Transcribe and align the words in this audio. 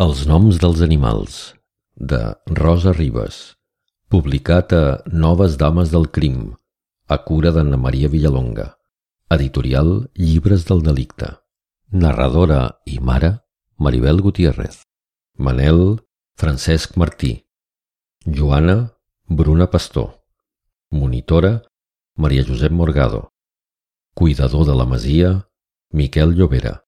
Els 0.00 0.20
noms 0.24 0.56
dels 0.56 0.78
animals, 0.80 1.32
de 2.10 2.18
Rosa 2.56 2.94
Ribes, 2.96 3.38
publicat 4.08 4.70
a 4.72 4.84
Noves 5.12 5.58
Dames 5.60 5.90
del 5.92 6.06
Crim, 6.08 6.38
a 7.04 7.18
cura 7.26 7.50
d'Anna 7.52 7.76
Maria 7.76 8.08
Villalonga, 8.08 8.64
editorial 9.36 9.90
Llibres 10.16 10.64
del 10.70 10.80
Delicte, 10.86 11.28
narradora 11.92 12.62
i 12.88 12.96
mare 12.96 13.30
Maribel 13.76 14.22
Gutiérrez, 14.24 14.78
Manel 15.36 15.82
Francesc 16.40 16.96
Martí, 16.96 17.34
Joana 18.24 18.94
Bruna 19.28 19.66
Pastor, 19.68 20.14
monitora 20.88 21.58
Maria 22.16 22.46
Josep 22.48 22.72
Morgado, 22.72 23.34
cuidador 24.14 24.64
de 24.64 24.78
la 24.80 24.88
masia 24.88 25.34
Miquel 25.92 26.32
Llobera, 26.40 26.86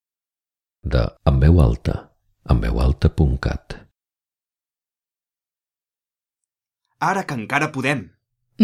de 0.81 1.05
En 1.29 1.39
veu 1.45 1.61
alta 1.61 2.12
enveualta.cat 2.49 3.75
Ara 6.99 7.23
que 7.27 7.35
encara 7.35 7.69
podem. 7.71 8.01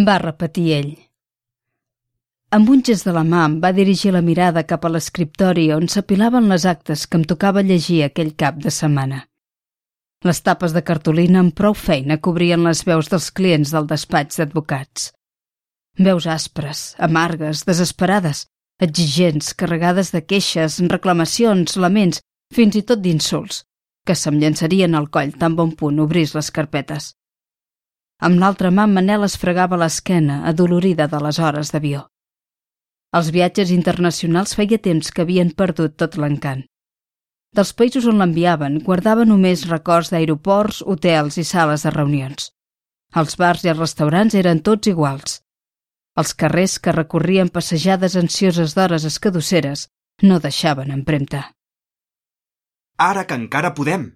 Va 0.07 0.17
repetir 0.19 0.65
ell. 0.75 0.91
Amb 2.55 2.69
un 2.73 2.81
gest 2.83 3.07
de 3.07 3.13
la 3.15 3.23
mà 3.23 3.45
em 3.45 3.59
va 3.63 3.71
dirigir 3.77 4.11
la 4.15 4.23
mirada 4.25 4.65
cap 4.67 4.85
a 4.85 4.91
l'escriptori 4.91 5.69
on 5.75 5.87
s'apilaven 5.87 6.49
les 6.51 6.65
actes 6.65 7.05
que 7.07 7.19
em 7.19 7.23
tocava 7.31 7.63
llegir 7.63 8.01
aquell 8.03 8.33
cap 8.43 8.57
de 8.63 8.73
setmana. 8.73 9.21
Les 10.27 10.41
tapes 10.43 10.75
de 10.75 10.83
cartolina 10.83 11.39
amb 11.39 11.55
prou 11.55 11.77
feina 11.77 12.19
cobrien 12.19 12.65
les 12.67 12.83
veus 12.87 13.07
dels 13.11 13.29
clients 13.31 13.71
del 13.71 13.87
despatx 13.87 14.41
d'advocats. 14.41 15.13
Veus 15.99 16.27
aspres, 16.27 16.95
amargues, 16.97 17.63
desesperades, 17.69 18.47
exigents, 18.79 19.53
carregades 19.53 20.11
de 20.11 20.25
queixes, 20.25 20.81
reclamacions, 20.91 21.77
laments, 21.77 22.19
fins 22.55 22.75
i 22.75 22.83
tot 22.83 23.03
d'insults, 23.03 23.63
que 24.05 24.15
se'm 24.15 24.39
llançarien 24.41 24.95
al 24.95 25.09
coll 25.15 25.33
tan 25.41 25.55
bon 25.55 25.71
punt 25.79 25.99
obrís 26.05 26.35
les 26.37 26.51
carpetes. 26.51 27.13
Amb 28.19 28.39
l'altra 28.39 28.71
mà 28.71 28.85
Manel 28.87 29.23
es 29.27 29.37
fregava 29.41 29.77
l'esquena, 29.79 30.41
adolorida 30.51 31.07
de 31.07 31.19
les 31.23 31.39
hores 31.39 31.71
d'avió. 31.71 32.07
Els 33.17 33.29
viatges 33.33 33.71
internacionals 33.73 34.55
feia 34.57 34.77
temps 34.77 35.11
que 35.11 35.23
havien 35.23 35.53
perdut 35.61 35.95
tot 35.97 36.17
l'encant. 36.21 36.65
Dels 37.57 37.71
països 37.73 38.05
on 38.11 38.19
l'enviaven 38.21 38.77
guardava 38.85 39.25
només 39.25 39.65
records 39.69 40.11
d'aeroports, 40.13 40.83
hotels 40.85 41.39
i 41.41 41.45
sales 41.51 41.85
de 41.87 41.93
reunions. 41.95 42.51
Els 43.21 43.37
bars 43.41 43.63
i 43.65 43.71
els 43.71 43.79
restaurants 43.79 44.35
eren 44.37 44.59
tots 44.61 44.91
iguals. 44.91 45.39
Els 46.19 46.35
carrers 46.35 46.77
que 46.83 46.93
recorrien 46.93 47.49
passejades 47.49 48.17
ansioses 48.19 48.75
d'hores 48.77 49.07
escadusseres 49.09 49.87
no 50.21 50.37
deixaven 50.43 50.91
empremta. 50.91 51.47
Ara 52.99 53.23
que 53.25 53.35
encara 53.39 53.71
podem. 53.75 54.09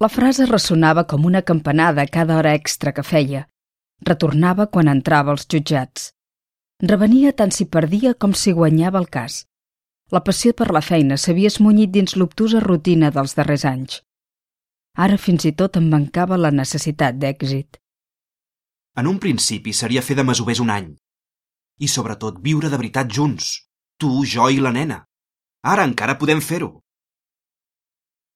La 0.00 0.08
frase 0.08 0.46
ressonava 0.48 1.02
com 1.04 1.26
una 1.28 1.42
campanada 1.42 2.06
cada 2.06 2.38
hora 2.38 2.54
extra 2.56 2.94
que 2.96 3.04
feia. 3.04 3.42
Retornava 4.08 4.66
quan 4.72 4.88
entrava 4.88 5.34
als 5.34 5.44
jutjats. 5.44 6.12
Revenia 6.80 7.34
tant 7.36 7.52
si 7.52 7.66
perdia 7.66 8.14
com 8.14 8.32
si 8.32 8.54
guanyava 8.56 9.02
el 9.02 9.10
cas. 9.18 9.42
La 10.10 10.22
passió 10.24 10.54
per 10.56 10.70
la 10.72 10.80
feina 10.80 11.18
s'havia 11.20 11.52
esmunyit 11.52 11.92
dins 11.92 12.16
l'obtusa 12.16 12.64
rutina 12.64 13.12
dels 13.12 13.36
darrers 13.36 13.66
anys. 13.68 14.00
Ara 14.96 15.20
fins 15.20 15.44
i 15.44 15.52
tot 15.52 15.76
em 15.76 15.92
mancava 15.92 16.40
la 16.40 16.54
necessitat 16.54 17.20
d'èxit. 17.20 17.76
En 18.96 19.06
un 19.06 19.18
principi 19.20 19.76
seria 19.76 20.02
fer 20.02 20.16
de 20.16 20.24
masovers 20.24 20.64
un 20.64 20.72
any. 20.72 20.94
I 21.78 21.88
sobretot 21.92 22.40
viure 22.40 22.72
de 22.72 22.80
veritat 22.80 23.12
junts. 23.12 23.52
Tu, 24.00 24.08
jo 24.24 24.48
i 24.48 24.62
la 24.64 24.72
nena. 24.72 25.02
Ara 25.62 25.84
encara 25.84 26.16
podem 26.16 26.40
fer-ho. 26.40 26.78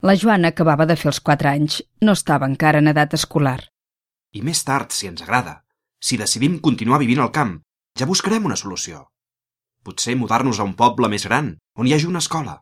La 0.03 0.17
Joana 0.19 0.49
acabava 0.51 0.83
de 0.83 0.97
fer 0.99 1.07
els 1.13 1.21
quatre 1.23 1.47
anys, 1.47 1.77
no 2.03 2.11
estava 2.17 2.47
encara 2.51 2.81
en 2.83 2.91
edat 2.91 3.13
escolar. 3.15 3.59
I 4.35 4.41
més 4.43 4.59
tard, 4.67 4.91
si 4.91 5.07
ens 5.07 5.21
agrada, 5.23 5.61
si 6.03 6.17
decidim 6.19 6.57
continuar 6.65 6.99
vivint 6.99 7.21
al 7.23 7.31
camp, 7.31 7.53
ja 7.95 8.07
buscarem 8.09 8.43
una 8.49 8.57
solució. 8.59 9.05
Potser 9.87 10.17
mudar-nos 10.19 10.59
a 10.59 10.65
un 10.67 10.73
poble 10.75 11.07
més 11.13 11.23
gran, 11.29 11.53
on 11.79 11.87
hi 11.87 11.95
hagi 11.95 12.09
una 12.09 12.19
escola. 12.19 12.57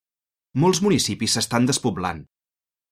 Molts 0.54 0.84
municipis 0.86 1.34
s'estan 1.34 1.66
despoblant. 1.66 2.22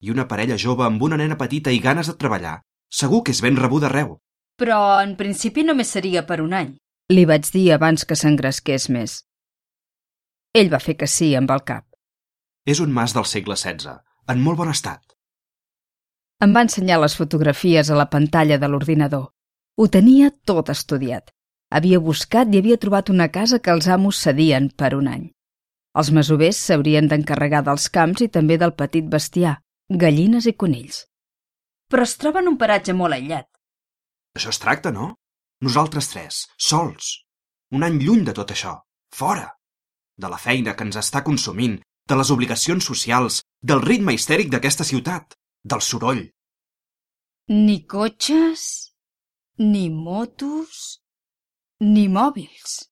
I 0.02 0.10
una 0.10 0.26
parella 0.26 0.58
jove 0.58 0.82
amb 0.88 1.06
una 1.06 1.20
nena 1.22 1.38
petita 1.38 1.70
i 1.70 1.78
ganes 1.78 2.10
de 2.10 2.16
treballar, 2.18 2.58
segur 2.90 3.22
que 3.22 3.36
és 3.36 3.44
ben 3.46 3.62
rebuda 3.62 3.86
arreu. 3.86 4.16
Però 4.58 4.82
en 4.98 5.14
principi 5.14 5.62
només 5.62 5.94
seria 5.94 6.26
per 6.26 6.40
un 6.42 6.58
any. 6.58 6.74
Li 7.14 7.28
vaig 7.30 7.46
dir 7.54 7.68
abans 7.78 8.02
que 8.02 8.18
s'engresqués 8.18 8.90
més. 8.90 9.20
Ell 10.58 10.74
va 10.74 10.82
fer 10.82 10.98
que 10.98 11.06
sí 11.06 11.36
amb 11.38 11.54
el 11.54 11.62
cap. 11.62 11.86
És 12.66 12.82
un 12.82 12.90
mas 12.90 13.14
del 13.14 13.30
segle 13.30 13.54
XVI, 13.54 14.00
en 14.32 14.42
molt 14.44 14.60
bon 14.60 14.70
estat. 14.72 15.02
Em 16.44 16.54
va 16.56 16.64
ensenyar 16.66 17.00
les 17.02 17.16
fotografies 17.18 17.90
a 17.90 17.98
la 17.98 18.08
pantalla 18.12 18.56
de 18.60 18.68
l'ordinador. 18.70 19.26
Ho 19.76 19.88
tenia 19.96 20.30
tot 20.50 20.70
estudiat. 20.72 21.34
Havia 21.70 22.00
buscat 22.06 22.54
i 22.54 22.60
havia 22.60 22.78
trobat 22.80 23.10
una 23.12 23.28
casa 23.34 23.60
que 23.60 23.74
els 23.74 23.88
amos 23.88 24.22
cedien 24.24 24.70
per 24.82 24.94
un 24.96 25.10
any. 25.10 25.28
Els 26.00 26.10
masovers 26.16 26.58
s'haurien 26.66 27.08
d'encarregar 27.10 27.62
dels 27.66 27.88
camps 27.90 28.22
i 28.26 28.28
també 28.28 28.56
del 28.62 28.74
petit 28.80 29.06
bestiar, 29.12 29.56
gallines 30.04 30.46
i 30.46 30.54
conills. 30.64 31.04
Però 31.90 32.06
es 32.06 32.16
troba 32.22 32.42
en 32.42 32.50
un 32.52 32.58
paratge 32.58 32.94
molt 32.94 33.16
aïllat. 33.16 33.48
Això 34.38 34.54
es 34.54 34.62
tracta, 34.62 34.92
no? 34.94 35.14
Nosaltres 35.66 36.08
tres, 36.12 36.44
sols. 36.56 37.12
Un 37.74 37.84
any 37.86 37.98
lluny 38.02 38.24
de 38.26 38.34
tot 38.34 38.54
això, 38.54 38.76
fora. 39.14 39.48
De 40.16 40.30
la 40.30 40.38
feina 40.38 40.76
que 40.76 40.86
ens 40.86 40.98
està 41.00 41.24
consumint, 41.26 41.78
de 42.08 42.18
les 42.18 42.30
obligacions 42.34 42.86
socials, 42.86 43.42
del 43.62 43.82
ritme 43.84 44.14
histèric 44.16 44.50
d'aquesta 44.52 44.84
ciutat, 44.84 45.36
del 45.64 45.82
soroll. 45.84 46.22
Ni 47.50 47.82
cotxes, 47.84 48.92
ni 49.58 49.90
motos, 49.90 51.00
ni 51.80 52.06
mòbils. 52.08 52.86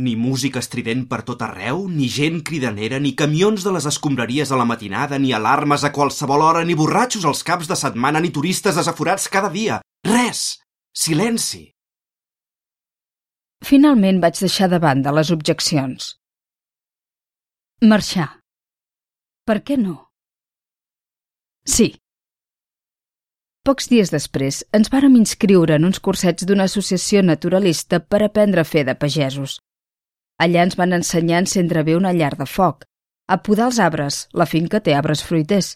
Ni 0.00 0.14
música 0.16 0.60
estrident 0.60 1.06
per 1.08 1.20
tot 1.28 1.42
arreu, 1.44 1.86
ni 1.88 2.08
gent 2.08 2.40
cridanera, 2.44 3.00
ni 3.00 3.14
camions 3.14 3.64
de 3.64 3.72
les 3.74 3.86
escombraries 3.86 4.50
a 4.50 4.56
la 4.56 4.64
matinada, 4.64 5.18
ni 5.18 5.32
alarmes 5.36 5.84
a 5.84 5.92
qualsevol 5.92 6.42
hora, 6.42 6.64
ni 6.64 6.74
borratxos 6.74 7.26
als 7.28 7.42
caps 7.44 7.68
de 7.68 7.76
setmana, 7.76 8.20
ni 8.20 8.32
turistes 8.32 8.76
desaforats 8.80 9.28
cada 9.28 9.52
dia. 9.52 9.80
Res! 10.06 10.60
Silenci! 10.96 11.68
Finalment 13.64 14.22
vaig 14.24 14.40
deixar 14.40 14.70
de 14.72 14.80
banda 14.80 15.12
les 15.12 15.30
objeccions. 15.30 16.14
Marxar. 17.84 18.40
Per 19.44 19.60
què 19.60 19.76
no? 19.76 20.09
Sí. 21.66 21.94
Pocs 23.64 23.90
dies 23.92 24.10
després 24.12 24.62
ens 24.76 24.88
vàrem 24.92 25.16
inscriure 25.20 25.76
en 25.76 25.84
uns 25.84 26.00
cursets 26.00 26.46
d'una 26.48 26.64
associació 26.70 27.22
naturalista 27.22 28.00
per 28.00 28.22
aprendre 28.24 28.62
a 28.62 28.68
fer 28.68 28.86
de 28.88 28.94
pagesos. 28.96 29.58
Allà 30.40 30.64
ens 30.64 30.78
van 30.80 30.96
ensenyar 30.96 31.36
a 31.36 31.44
encendre 31.44 31.84
bé 31.84 31.96
una 31.96 32.14
llar 32.16 32.32
de 32.38 32.46
foc, 32.48 32.86
a 33.28 33.36
podar 33.44 33.68
els 33.68 33.78
arbres, 33.78 34.24
la 34.32 34.46
finca 34.48 34.80
té 34.80 34.94
arbres 34.96 35.20
fruiters, 35.22 35.74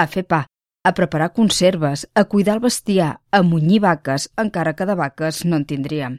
a 0.00 0.06
fer 0.08 0.24
pa, 0.24 0.46
a 0.82 0.94
preparar 0.96 1.34
conserves, 1.36 2.06
a 2.14 2.24
cuidar 2.24 2.56
el 2.56 2.64
bestiar, 2.64 3.20
a 3.30 3.42
munyir 3.42 3.82
vaques, 3.84 4.30
encara 4.40 4.74
que 4.74 4.88
de 4.88 4.96
vaques 4.96 5.44
no 5.44 5.60
en 5.60 5.68
tindríem. 5.68 6.16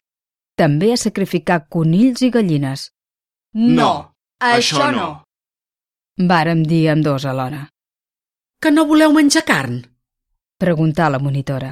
També 0.56 0.92
a 0.94 1.02
sacrificar 1.02 1.66
conills 1.68 2.22
i 2.22 2.30
gallines. 2.30 2.92
No, 3.58 4.14
això 4.38 4.92
no. 4.94 5.10
Vàrem 6.32 6.62
dir 6.64 6.86
amb 6.94 7.04
dos 7.04 7.26
alhora. 7.26 7.66
Que 8.62 8.70
no 8.70 8.84
voleu 8.86 9.10
menjar 9.10 9.42
carn? 9.42 9.80
Preguntà 10.62 11.08
la 11.10 11.18
monitora. 11.18 11.72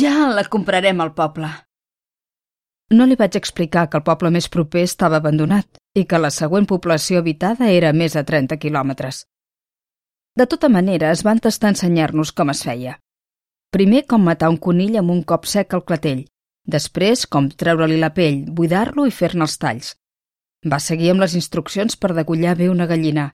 Ja 0.00 0.26
la 0.28 0.42
comprarem 0.44 0.98
al 1.00 1.14
poble. 1.16 1.48
No 2.92 3.06
li 3.08 3.16
vaig 3.16 3.38
explicar 3.40 3.86
que 3.88 3.96
el 3.96 4.04
poble 4.04 4.28
més 4.34 4.50
proper 4.52 4.82
estava 4.84 5.22
abandonat 5.22 5.80
i 5.96 6.02
que 6.10 6.20
la 6.20 6.28
següent 6.38 6.68
població 6.68 7.22
habitada 7.22 7.70
era 7.76 7.94
a 7.94 7.96
més 7.96 8.18
de 8.18 8.24
30 8.32 8.58
quilòmetres. 8.60 9.22
De 10.36 10.46
tota 10.46 10.68
manera, 10.68 11.14
es 11.16 11.24
van 11.24 11.40
tastar 11.40 11.72
ensenyar-nos 11.72 12.34
com 12.36 12.52
es 12.52 12.62
feia. 12.68 12.98
Primer, 13.72 14.04
com 14.04 14.28
matar 14.28 14.52
un 14.52 14.60
conill 14.68 15.00
amb 15.00 15.16
un 15.16 15.24
cop 15.32 15.48
sec 15.48 15.72
al 15.72 15.86
clatell. 15.88 16.26
Després, 16.76 17.24
com 17.24 17.48
treure-li 17.48 17.96
la 17.96 18.12
pell, 18.12 18.44
buidar-lo 18.52 19.08
i 19.08 19.16
fer-ne 19.22 19.48
els 19.48 19.56
talls. 19.56 19.96
Va 20.68 20.76
seguir 20.76 21.14
amb 21.16 21.24
les 21.24 21.40
instruccions 21.40 21.96
per 21.96 22.12
degullar 22.12 22.58
bé 22.60 22.68
una 22.68 22.84
gallina. 22.84 23.30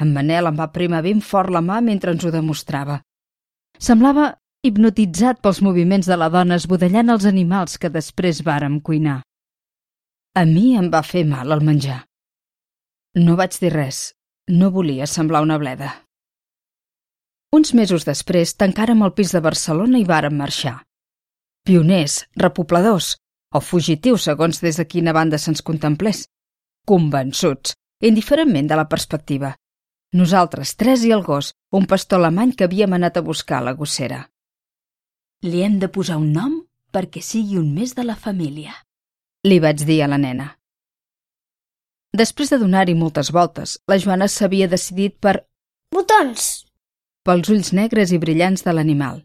En 0.00 0.12
Manel 0.14 0.50
em 0.50 0.56
va 0.58 0.72
primar 0.74 1.02
ben 1.06 1.20
fort 1.22 1.52
la 1.54 1.62
mà 1.62 1.80
mentre 1.80 2.14
ens 2.14 2.24
ho 2.24 2.32
demostrava. 2.34 3.00
Semblava 3.78 4.32
hipnotitzat 4.64 5.42
pels 5.44 5.60
moviments 5.62 6.08
de 6.08 6.16
la 6.16 6.30
dona 6.32 6.58
esbudellant 6.60 7.12
els 7.14 7.26
animals 7.30 7.78
que 7.78 7.92
després 7.92 8.42
vàrem 8.46 8.80
cuinar. 8.80 9.20
A 10.34 10.44
mi 10.48 10.74
em 10.78 10.88
va 10.90 11.04
fer 11.06 11.24
mal 11.28 11.52
el 11.54 11.62
menjar. 11.62 12.00
No 13.14 13.36
vaig 13.38 13.54
dir 13.60 13.70
res. 13.74 14.14
No 14.50 14.70
volia 14.70 15.06
semblar 15.06 15.42
una 15.44 15.58
bleda. 15.58 15.90
Uns 17.54 17.70
mesos 17.78 18.04
després 18.04 18.56
tancàrem 18.58 19.04
el 19.06 19.12
pis 19.14 19.30
de 19.32 19.40
Barcelona 19.40 20.00
i 20.00 20.04
vàrem 20.08 20.34
marxar. 20.36 20.80
Pioners, 21.64 22.24
repobladors, 22.36 23.14
o 23.54 23.60
fugitius 23.62 24.26
segons 24.28 24.58
des 24.60 24.80
de 24.80 24.84
quina 24.90 25.14
banda 25.16 25.38
se'ns 25.38 25.62
contemplés. 25.62 26.24
Convençuts, 26.84 27.76
indiferentment 28.02 28.68
de 28.68 28.76
la 28.80 28.88
perspectiva. 28.90 29.54
Nosaltres 30.14 30.76
tres 30.78 31.02
i 31.02 31.10
el 31.10 31.24
gos, 31.26 31.52
un 31.74 31.88
pastor 31.90 32.20
alemany 32.22 32.52
que 32.54 32.68
havíem 32.68 32.92
anat 32.94 33.16
a 33.18 33.24
buscar 33.26 33.58
a 33.58 33.66
la 33.68 33.74
gossera. 33.74 34.20
Li 35.42 35.64
hem 35.66 35.80
de 35.82 35.88
posar 35.90 36.20
un 36.22 36.30
nom 36.32 36.60
perquè 36.94 37.20
sigui 37.20 37.58
un 37.58 37.72
més 37.74 37.96
de 37.98 38.04
la 38.06 38.14
família. 38.14 38.76
Li 39.44 39.58
vaig 39.60 39.82
dir 39.82 40.04
a 40.04 40.08
la 40.08 40.18
nena. 40.22 40.52
Després 42.14 42.52
de 42.54 42.60
donar-hi 42.62 42.94
moltes 42.94 43.32
voltes, 43.34 43.80
la 43.90 43.98
Joana 43.98 44.30
s'havia 44.30 44.70
decidit 44.70 45.18
per 45.18 45.40
Botons! 45.90 46.64
pels 47.24 47.48
ulls 47.50 47.72
negres 47.72 48.12
i 48.12 48.20
brillants 48.22 48.62
de 48.62 48.72
l'animal. 48.76 49.22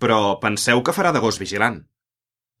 Però 0.00 0.40
penseu 0.40 0.80
que 0.82 0.94
farà 0.96 1.12
de 1.14 1.20
gos 1.22 1.38
vigilant. 1.38 1.76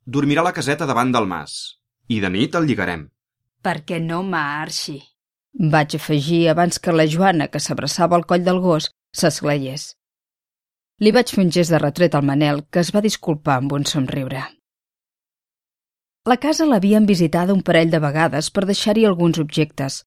Dormirà 0.06 0.44
a 0.44 0.48
la 0.50 0.54
caseta 0.56 0.86
davant 0.86 1.10
del 1.16 1.26
mas. 1.26 1.80
I 2.12 2.20
de 2.20 2.30
nit 2.30 2.54
el 2.54 2.68
lligarem. 2.68 3.08
Perquè 3.64 3.98
no 4.04 4.20
marxi. 4.22 5.00
Vaig 5.54 5.94
afegir 5.94 6.48
abans 6.50 6.80
que 6.82 6.92
la 6.92 7.06
Joana, 7.06 7.46
que 7.48 7.60
s'abraçava 7.62 8.16
al 8.16 8.26
coll 8.26 8.42
del 8.42 8.58
gos, 8.58 8.90
s'esglaiés. 9.14 9.94
Li 10.98 11.12
vaig 11.14 11.30
fer 11.30 11.44
un 11.44 11.52
gest 11.54 11.70
de 11.70 11.78
retret 11.78 12.14
al 12.14 12.26
Manel, 12.26 12.64
que 12.70 12.80
es 12.82 12.90
va 12.94 13.02
disculpar 13.04 13.60
amb 13.60 13.72
un 13.72 13.84
somriure. 13.86 14.42
La 16.26 16.36
casa 16.42 16.66
l'havien 16.66 17.06
visitada 17.06 17.54
un 17.54 17.62
parell 17.62 17.90
de 17.92 18.00
vegades 18.02 18.50
per 18.50 18.64
deixar-hi 18.66 19.04
alguns 19.06 19.38
objectes. 19.38 20.00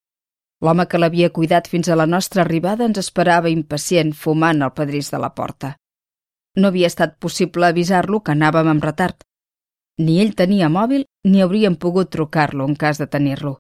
L'home 0.66 0.86
que 0.90 1.00
l'havia 1.00 1.30
cuidat 1.30 1.68
fins 1.70 1.88
a 1.88 1.96
la 1.96 2.08
nostra 2.10 2.42
arribada 2.44 2.88
ens 2.90 2.98
esperava 2.98 3.52
impacient 3.54 4.12
fumant 4.14 4.64
al 4.66 4.74
pedrís 4.74 5.12
de 5.14 5.20
la 5.22 5.30
porta. 5.38 5.76
No 6.58 6.72
havia 6.72 6.90
estat 6.92 7.20
possible 7.22 7.68
avisar-lo 7.68 8.20
que 8.20 8.34
anàvem 8.34 8.72
amb 8.74 8.84
retard. 8.84 9.24
Ni 10.02 10.20
ell 10.24 10.34
tenia 10.36 10.68
mòbil 10.70 11.06
ni 11.24 11.42
hauríem 11.46 11.78
pogut 11.78 12.10
trucar-lo 12.10 12.66
en 12.66 12.76
cas 12.76 12.98
de 12.98 13.08
tenir-lo. 13.08 13.60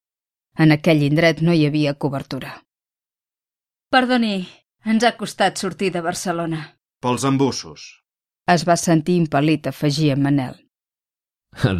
En 0.58 0.74
aquell 0.74 1.04
indret 1.06 1.44
no 1.46 1.54
hi 1.54 1.68
havia 1.68 1.94
cobertura. 1.94 2.56
Perdoni, 3.94 4.42
ens 4.86 5.06
ha 5.06 5.14
costat 5.20 5.62
sortir 5.62 5.92
de 5.94 6.02
Barcelona. 6.02 6.64
Pels 7.02 7.26
embussos. 7.30 7.86
Es 8.50 8.66
va 8.68 8.78
sentir 8.80 9.20
impel·lit 9.22 9.70
afegir 9.70 10.12
en 10.16 10.24
Manel. 10.26 10.56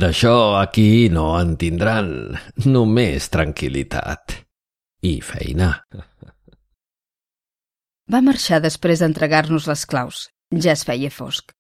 D'això 0.02 0.36
aquí 0.60 1.10
no 1.14 1.32
en 1.40 1.56
tindran. 1.62 2.38
Només 2.66 3.30
tranquil·litat. 3.34 4.38
I 5.06 5.20
feina. 5.22 5.74
Va 8.14 8.24
marxar 8.24 8.62
després 8.64 9.04
d'entregar-nos 9.04 9.68
les 9.68 9.86
claus. 9.86 10.28
Ja 10.54 10.74
es 10.74 10.86
feia 10.88 11.12
fosc. 11.12 11.52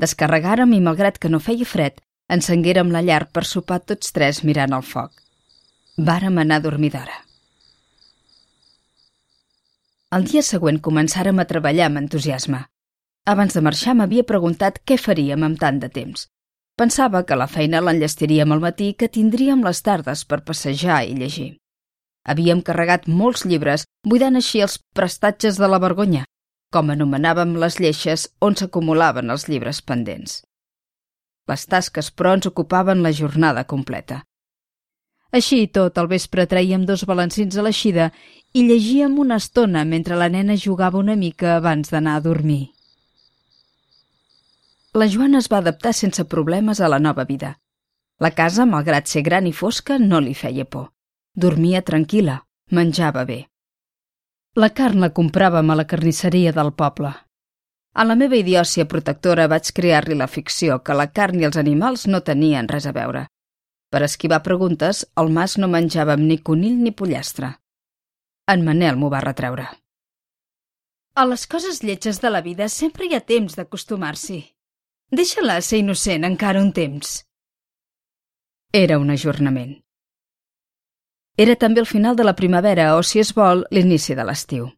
Descarregàrem 0.00 0.72
i, 0.72 0.80
malgrat 0.80 1.18
que 1.20 1.28
no 1.32 1.40
feia 1.40 1.68
fred, 1.68 2.00
encenguérem 2.32 2.90
la 2.92 3.04
llar 3.04 3.26
per 3.32 3.44
sopar 3.44 3.82
tots 3.84 4.12
tres 4.16 4.42
mirant 4.44 4.72
el 4.76 4.84
foc. 4.84 5.12
Vàrem 5.96 6.36
anar 6.38 6.56
a 6.60 6.60
dormir 6.60 6.90
d'hora. 6.92 7.14
El 10.16 10.26
dia 10.28 10.42
següent 10.44 10.78
començàrem 10.84 11.38
a 11.40 11.46
treballar 11.48 11.86
amb 11.88 12.02
entusiasme. 12.02 12.66
Abans 13.24 13.56
de 13.56 13.62
marxar 13.64 13.94
m'havia 13.96 14.26
preguntat 14.28 14.82
què 14.84 14.98
faríem 15.00 15.46
amb 15.48 15.58
tant 15.58 15.80
de 15.80 15.88
temps. 15.88 16.28
Pensava 16.76 17.24
que 17.24 17.38
la 17.40 17.48
feina 17.48 17.80
l'enllestiríem 17.80 18.52
al 18.52 18.60
matí 18.60 18.92
que 18.92 19.08
tindríem 19.08 19.64
les 19.64 19.80
tardes 19.82 20.26
per 20.28 20.42
passejar 20.44 21.00
i 21.08 21.16
llegir. 21.16 21.56
Havíem 22.28 22.60
carregat 22.60 23.08
molts 23.08 23.46
llibres, 23.48 23.86
buidant 24.04 24.36
així 24.36 24.60
els 24.60 24.76
prestatges 24.92 25.56
de 25.56 25.66
la 25.72 25.80
vergonya, 25.80 26.26
com 26.72 26.92
anomenàvem 26.92 27.56
les 27.56 27.80
lleixes 27.80 28.28
on 28.44 28.54
s'acumulaven 28.54 29.32
els 29.32 29.48
llibres 29.48 29.80
pendents. 29.80 30.42
Les 31.48 31.66
tasques, 31.66 32.12
però, 32.12 32.36
ens 32.36 32.46
ocupaven 32.52 33.02
la 33.02 33.16
jornada 33.16 33.64
completa. 33.64 34.26
Així 35.32 35.62
i 35.64 35.66
tot, 35.66 35.98
al 35.98 36.08
vespre 36.08 36.46
traíem 36.46 36.86
dos 36.86 37.04
balancins 37.04 37.56
a 37.56 37.64
l'eixida 37.66 38.10
i 38.54 38.62
llegíem 38.68 39.18
una 39.18 39.36
estona 39.42 39.84
mentre 39.84 40.16
la 40.16 40.28
nena 40.28 40.56
jugava 40.56 40.98
una 40.98 41.16
mica 41.16 41.56
abans 41.56 41.90
d'anar 41.90 42.16
a 42.16 42.24
dormir. 42.24 42.70
La 44.94 45.08
Joana 45.12 45.42
es 45.42 45.50
va 45.52 45.58
adaptar 45.58 45.92
sense 45.92 46.24
problemes 46.24 46.80
a 46.80 46.88
la 46.88 46.98
nova 46.98 47.24
vida. 47.24 47.58
La 48.18 48.30
casa, 48.30 48.64
malgrat 48.64 49.10
ser 49.12 49.22
gran 49.26 49.46
i 49.46 49.52
fosca, 49.52 49.98
no 49.98 50.22
li 50.24 50.32
feia 50.32 50.64
por. 50.64 50.86
Dormia 51.34 51.82
tranquil·la, 51.84 52.38
menjava 52.72 53.26
bé. 53.28 53.42
La 54.56 54.70
carn 54.72 55.02
la 55.04 55.12
compràvem 55.12 55.68
a 55.68 55.76
la 55.76 55.84
carnisseria 55.84 56.54
del 56.56 56.72
poble. 56.72 57.12
A 57.92 58.04
la 58.08 58.16
meva 58.16 58.38
idiòcia 58.40 58.86
protectora 58.88 59.44
vaig 59.52 59.68
crear-li 59.76 60.16
la 60.16 60.30
ficció 60.32 60.78
que 60.80 60.96
la 60.96 61.10
carn 61.12 61.42
i 61.42 61.44
els 61.48 61.60
animals 61.60 62.06
no 62.08 62.22
tenien 62.24 62.68
res 62.72 62.88
a 62.88 62.94
veure. 62.96 63.26
Per 63.96 64.02
esquivar 64.04 64.42
preguntes, 64.44 64.98
al 65.16 65.30
mas 65.32 65.54
no 65.56 65.70
menjàvem 65.72 66.26
ni 66.28 66.36
conill 66.44 66.74
ni 66.84 66.90
pollastre. 66.92 67.48
En 68.52 68.64
Manel 68.66 68.98
m'ho 69.00 69.08
va 69.08 69.22
retreure. 69.24 69.64
A 71.16 71.24
les 71.24 71.46
coses 71.54 71.78
lletges 71.80 72.20
de 72.20 72.28
la 72.34 72.42
vida 72.44 72.66
sempre 72.68 73.06
hi 73.06 73.16
ha 73.16 73.22
temps 73.30 73.56
d'acostumar-s'hi. 73.56 74.42
Deixa-la 75.20 75.56
ser 75.64 75.80
innocent 75.80 76.28
encara 76.28 76.60
un 76.60 76.74
temps. 76.76 77.14
Era 78.82 78.98
un 79.00 79.14
ajornament. 79.14 79.72
Era 81.46 81.56
també 81.56 81.80
el 81.80 81.88
final 81.88 82.20
de 82.20 82.28
la 82.28 82.36
primavera 82.36 82.90
o, 82.98 83.02
si 83.02 83.24
es 83.24 83.32
vol, 83.32 83.64
l'inici 83.72 84.18
de 84.18 84.28
l'estiu. 84.28 84.68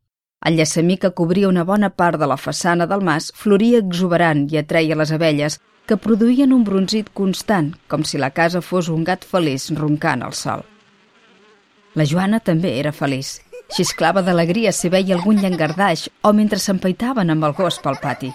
El 0.47 0.63
llesamí 0.63 0.95
que 1.03 1.11
cobria 1.11 1.51
una 1.51 1.67
bona 1.67 1.91
part 1.91 2.23
de 2.23 2.31
la 2.31 2.39
façana 2.39 2.87
del 2.87 3.03
mas 3.11 3.33
floria 3.35 3.83
exuberant 3.83 4.47
i 4.55 4.63
atreia 4.63 5.03
les 5.03 5.11
abelles, 5.19 5.59
que 5.89 5.97
produïen 5.97 6.53
un 6.53 6.65
bronzit 6.69 7.09
constant, 7.17 7.71
com 7.89 8.05
si 8.05 8.21
la 8.21 8.29
casa 8.37 8.61
fos 8.61 8.91
un 8.93 9.07
gat 9.09 9.25
feliç 9.25 9.71
roncant 9.79 10.23
al 10.23 10.35
sol. 10.37 10.65
La 11.97 12.05
Joana 12.05 12.43
també 12.45 12.75
era 12.79 12.93
feliç. 12.93 13.39
Xisclava 13.73 14.21
d'alegria 14.25 14.73
si 14.73 14.91
veia 14.93 15.17
algun 15.17 15.41
llangardaix 15.41 16.07
o 16.25 16.35
mentre 16.37 16.61
s'empaitaven 16.61 17.33
amb 17.33 17.49
el 17.49 17.57
gos 17.57 17.81
pel 17.85 17.97
pati. 18.03 18.31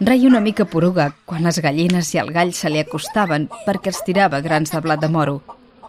Reia 0.00 0.28
una 0.28 0.40
mica 0.40 0.64
poruga 0.64 1.10
quan 1.28 1.44
les 1.44 1.60
gallines 1.60 2.14
i 2.14 2.22
el 2.22 2.32
gall 2.32 2.54
se 2.56 2.72
li 2.72 2.80
acostaven 2.80 3.48
perquè 3.66 3.92
els 3.92 4.02
tirava 4.08 4.40
grans 4.40 4.72
de 4.72 4.80
blat 4.80 5.04
de 5.04 5.12
moro 5.12 5.40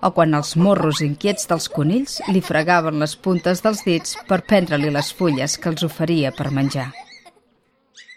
o 0.01 0.11
quan 0.15 0.35
els 0.35 0.53
morros 0.55 1.01
inquiets 1.03 1.47
dels 1.47 1.67
conills 1.71 2.19
li 2.31 2.43
fregaven 2.43 2.99
les 3.03 3.15
puntes 3.15 3.63
dels 3.63 3.83
dits 3.87 4.15
per 4.27 4.43
prendre-li 4.47 4.91
les 4.95 5.11
fulles 5.15 5.57
que 5.59 5.71
els 5.71 5.83
oferia 5.87 6.31
per 6.35 6.51
menjar. 6.55 6.87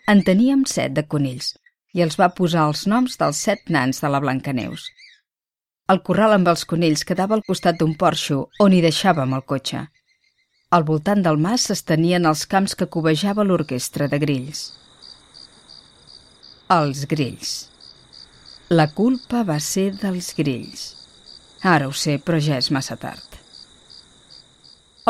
En 0.06 0.22
teníem 0.26 0.62
set 0.66 0.94
de 0.94 1.06
conills 1.06 1.56
i 1.92 2.02
els 2.04 2.18
va 2.20 2.32
posar 2.36 2.66
els 2.70 2.86
noms 2.92 3.18
dels 3.20 3.40
set 3.46 3.72
nans 3.76 4.00
de 4.02 4.10
la 4.12 4.20
Blancaneus. 4.24 4.86
El 5.92 6.00
corral 6.06 6.36
amb 6.36 6.48
els 6.52 6.64
conills 6.68 7.02
quedava 7.08 7.36
al 7.36 7.42
costat 7.48 7.80
d'un 7.80 7.96
porxo 8.02 8.46
on 8.64 8.72
hi 8.72 8.80
deixàvem 8.84 9.34
el 9.36 9.42
cotxe. 9.52 9.82
Al 10.72 10.86
voltant 10.88 11.20
del 11.24 11.36
mas 11.46 11.66
s'estenien 11.68 12.28
els 12.30 12.46
camps 12.52 12.74
que 12.78 12.88
cobejava 12.94 13.44
l'orquestra 13.44 14.08
de 14.08 14.20
grills. 14.22 14.62
Els 16.76 17.04
grills. 17.10 17.52
La 18.70 18.88
culpa 18.96 19.42
va 19.44 19.58
ser 19.60 19.90
dels 20.00 20.32
grills. 20.38 20.86
Ara 21.74 21.90
ho 21.90 21.92
sé, 21.92 22.16
però 22.18 22.40
ja 22.40 22.56
és 22.62 22.70
massa 22.72 22.96
tard. 22.96 23.36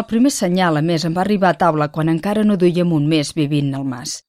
El 0.01 0.09
primer 0.11 0.33
senyal, 0.35 0.81
a 0.81 0.83
més, 0.83 1.05
em 1.07 1.15
va 1.15 1.23
arribar 1.23 1.53
a 1.53 1.59
taula 1.61 1.91
quan 1.95 2.11
encara 2.11 2.43
no 2.49 2.57
duíem 2.57 2.93
un 2.97 3.07
mes 3.09 3.31
vivint 3.37 3.71
al 3.77 3.85
mas. 3.85 4.23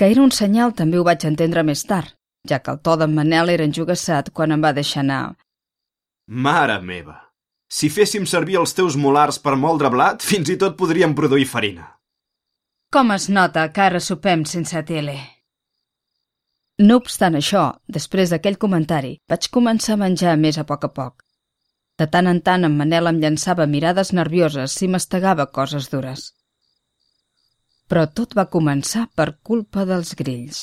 Que 0.00 0.08
era 0.08 0.22
un 0.24 0.30
senyal 0.32 0.70
també 0.72 0.96
ho 0.96 1.02
vaig 1.04 1.26
entendre 1.28 1.60
més 1.60 1.82
tard, 1.84 2.14
ja 2.48 2.58
que 2.64 2.72
el 2.72 2.78
to 2.80 2.94
d'en 2.96 3.12
Manel 3.12 3.50
era 3.52 3.66
enjugassat 3.68 4.30
quan 4.32 4.54
em 4.54 4.62
va 4.64 4.70
deixar 4.72 5.02
anar. 5.02 5.34
Mare 6.46 6.78
meva! 6.80 7.18
Si 7.68 7.90
féssim 7.92 8.24
servir 8.24 8.56
els 8.62 8.72
teus 8.78 8.96
molars 8.96 9.38
per 9.44 9.58
moldre 9.60 9.90
blat, 9.92 10.24
fins 10.24 10.48
i 10.48 10.56
tot 10.62 10.78
podríem 10.80 11.12
produir 11.18 11.44
farina. 11.52 11.84
Com 12.90 13.12
es 13.12 13.28
nota 13.28 13.66
que 13.74 13.84
ara 13.90 14.00
sopem 14.00 14.46
sense 14.48 14.82
tele? 14.88 15.18
No 16.80 16.96
obstant 17.04 17.36
això, 17.36 17.68
després 17.86 18.32
d'aquell 18.32 18.56
comentari, 18.56 19.18
vaig 19.28 19.52
començar 19.52 19.98
a 19.98 20.02
menjar 20.06 20.38
més 20.40 20.56
a 20.56 20.64
poc 20.64 20.88
a 20.88 20.94
poc. 20.96 21.26
De 22.00 22.08
tant 22.08 22.32
en 22.32 22.40
tant 22.40 22.64
en 22.64 22.72
Manel 22.80 23.12
em 23.12 23.20
llançava 23.20 23.68
mirades 23.68 24.16
nervioses 24.16 24.80
si 24.80 24.88
mastegava 24.88 25.50
coses 25.52 25.92
dures. 25.92 26.30
Però 27.90 28.06
tot 28.06 28.36
va 28.38 28.46
començar 28.46 29.08
per 29.18 29.32
culpa 29.42 29.84
dels 29.88 30.14
grills. 30.18 30.60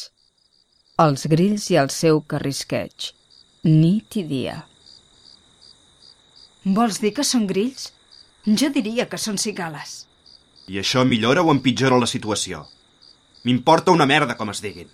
Els 1.04 1.28
grills 1.30 1.68
i 1.74 1.78
el 1.82 1.92
seu 1.94 2.22
carrisqueig, 2.34 3.12
nit 3.68 4.16
i 4.22 4.24
dia. 4.30 4.62
Vols 6.78 7.02
dir 7.04 7.12
que 7.18 7.26
són 7.28 7.46
grills? 7.52 7.92
Jo 8.48 8.72
diria 8.72 9.06
que 9.12 9.20
són 9.20 9.38
cigales. 9.38 10.06
I 10.72 10.80
això 10.80 11.04
millora 11.04 11.44
o 11.44 11.52
empitjora 11.52 12.00
la 12.00 12.08
situació? 12.08 12.64
M'importa 13.44 13.92
una 13.92 14.08
merda 14.08 14.36
com 14.40 14.50
es 14.56 14.64
diguin. 14.64 14.88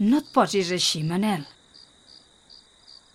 No 0.00 0.24
et 0.24 0.32
posis 0.32 0.72
així, 0.72 1.04
Manel. 1.04 1.44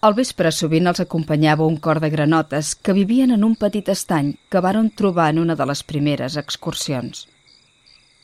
Al 0.05 0.15
vespre 0.17 0.51
sovint 0.51 0.89
els 0.91 1.01
acompanyava 1.01 1.65
un 1.65 1.77
cor 1.83 2.01
de 2.03 2.09
granotes 2.13 2.73
que 2.75 2.95
vivien 2.97 3.31
en 3.31 3.45
un 3.47 3.53
petit 3.55 3.89
estany 3.89 4.33
que 4.49 4.61
varen 4.65 4.89
trobar 5.01 5.29
en 5.33 5.39
una 5.43 5.55
de 5.55 5.67
les 5.69 5.83
primeres 5.91 6.35
excursions. 6.41 7.27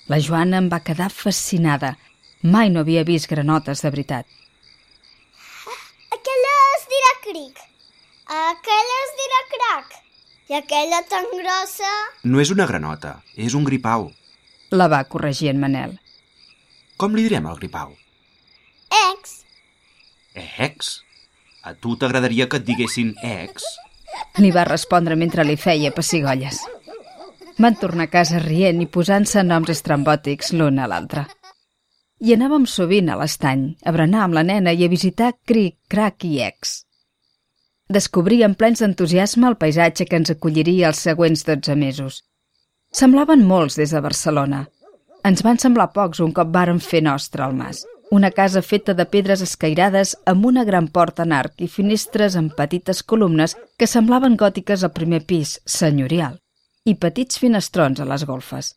La 0.10 0.18
Joana 0.26 0.58
em 0.58 0.68
va 0.72 0.82
quedar 0.82 1.12
fascinada. 1.14 1.94
Mai 2.42 2.72
no 2.74 2.82
havia 2.82 3.04
vist 3.06 3.30
granotes 3.30 3.84
de 3.86 3.92
veritat. 3.94 4.26
Aquella 6.16 6.54
es 6.78 6.86
dirà 6.94 7.12
cric. 7.26 7.60
Aquella 8.40 8.98
es 9.06 9.12
dirà 9.20 9.42
crac. 9.52 9.98
I 10.50 10.58
aquella 10.58 11.04
tan 11.12 11.28
grossa? 11.36 11.92
No 12.26 12.42
és 12.42 12.50
una 12.50 12.66
granota, 12.66 13.20
és 13.38 13.54
un 13.54 13.68
gripau. 13.68 14.08
La 14.74 14.88
va 14.90 15.04
corregir 15.12 15.52
en 15.52 15.62
Manel. 15.62 15.94
Com 16.98 17.14
li 17.14 17.28
direm 17.28 17.46
al 17.46 17.62
gripau? 17.62 17.94
Ex. 19.12 19.36
Ex? 20.34 20.90
A 21.62 21.76
tu 21.78 21.94
t'agradaria 22.02 22.50
que 22.50 22.58
et 22.58 22.66
diguessin 22.66 23.14
ex? 23.22 23.68
Li 24.42 24.50
va 24.56 24.66
respondre 24.66 25.16
mentre 25.20 25.46
li 25.46 25.58
feia 25.58 25.94
pessigolles. 25.94 26.64
Van 27.60 27.76
tornar 27.76 28.06
a 28.08 28.12
casa 28.12 28.40
rient 28.40 28.80
i 28.80 28.86
posant-se 28.88 29.42
noms 29.44 29.70
estrambòtics 29.74 30.54
l'un 30.56 30.78
a 30.80 30.86
l'altre. 30.88 31.26
I 32.24 32.32
anàvem 32.36 32.66
sovint 32.72 33.12
a 33.12 33.18
l'estany, 33.20 33.66
a 33.84 33.92
berenar 33.96 34.22
amb 34.26 34.38
la 34.38 34.44
nena 34.48 34.72
i 34.72 34.86
a 34.86 34.92
visitar 34.92 35.34
Cric, 35.52 35.76
Crac 35.92 36.24
i 36.24 36.40
Ex. 36.46 36.78
Descobríem 37.92 38.56
plens 38.56 38.80
d'entusiasme 38.80 39.52
el 39.52 39.60
paisatge 39.60 40.08
que 40.08 40.20
ens 40.22 40.32
acolliria 40.32 40.88
els 40.94 41.04
següents 41.04 41.44
12 41.52 41.76
mesos. 41.84 42.24
Semblaven 42.96 43.44
molts 43.52 43.76
des 43.82 43.92
de 43.92 44.02
Barcelona. 44.08 44.64
Ens 45.28 45.44
van 45.44 45.60
semblar 45.60 45.92
pocs 45.92 46.24
un 46.24 46.32
cop 46.32 46.56
vàrem 46.56 46.80
fer 46.80 47.04
nostre 47.04 47.44
al 47.44 47.60
mas. 47.60 47.84
Una 48.10 48.32
casa 48.32 48.62
feta 48.64 48.96
de 48.96 49.04
pedres 49.06 49.44
escairades 49.44 50.16
amb 50.26 50.46
una 50.46 50.64
gran 50.64 50.88
porta 50.88 51.28
en 51.28 51.36
arc 51.36 51.60
i 51.60 51.68
finestres 51.68 52.40
amb 52.40 52.56
petites 52.56 53.04
columnes 53.04 53.60
que 53.78 53.88
semblaven 53.88 54.40
gòtiques 54.40 54.84
al 54.84 54.96
primer 54.96 55.26
pis, 55.28 55.60
senyorial, 55.66 56.40
i 56.86 56.96
petits 56.96 57.40
finestrons 57.40 58.00
a 58.00 58.08
les 58.08 58.26
golfes. 58.26 58.76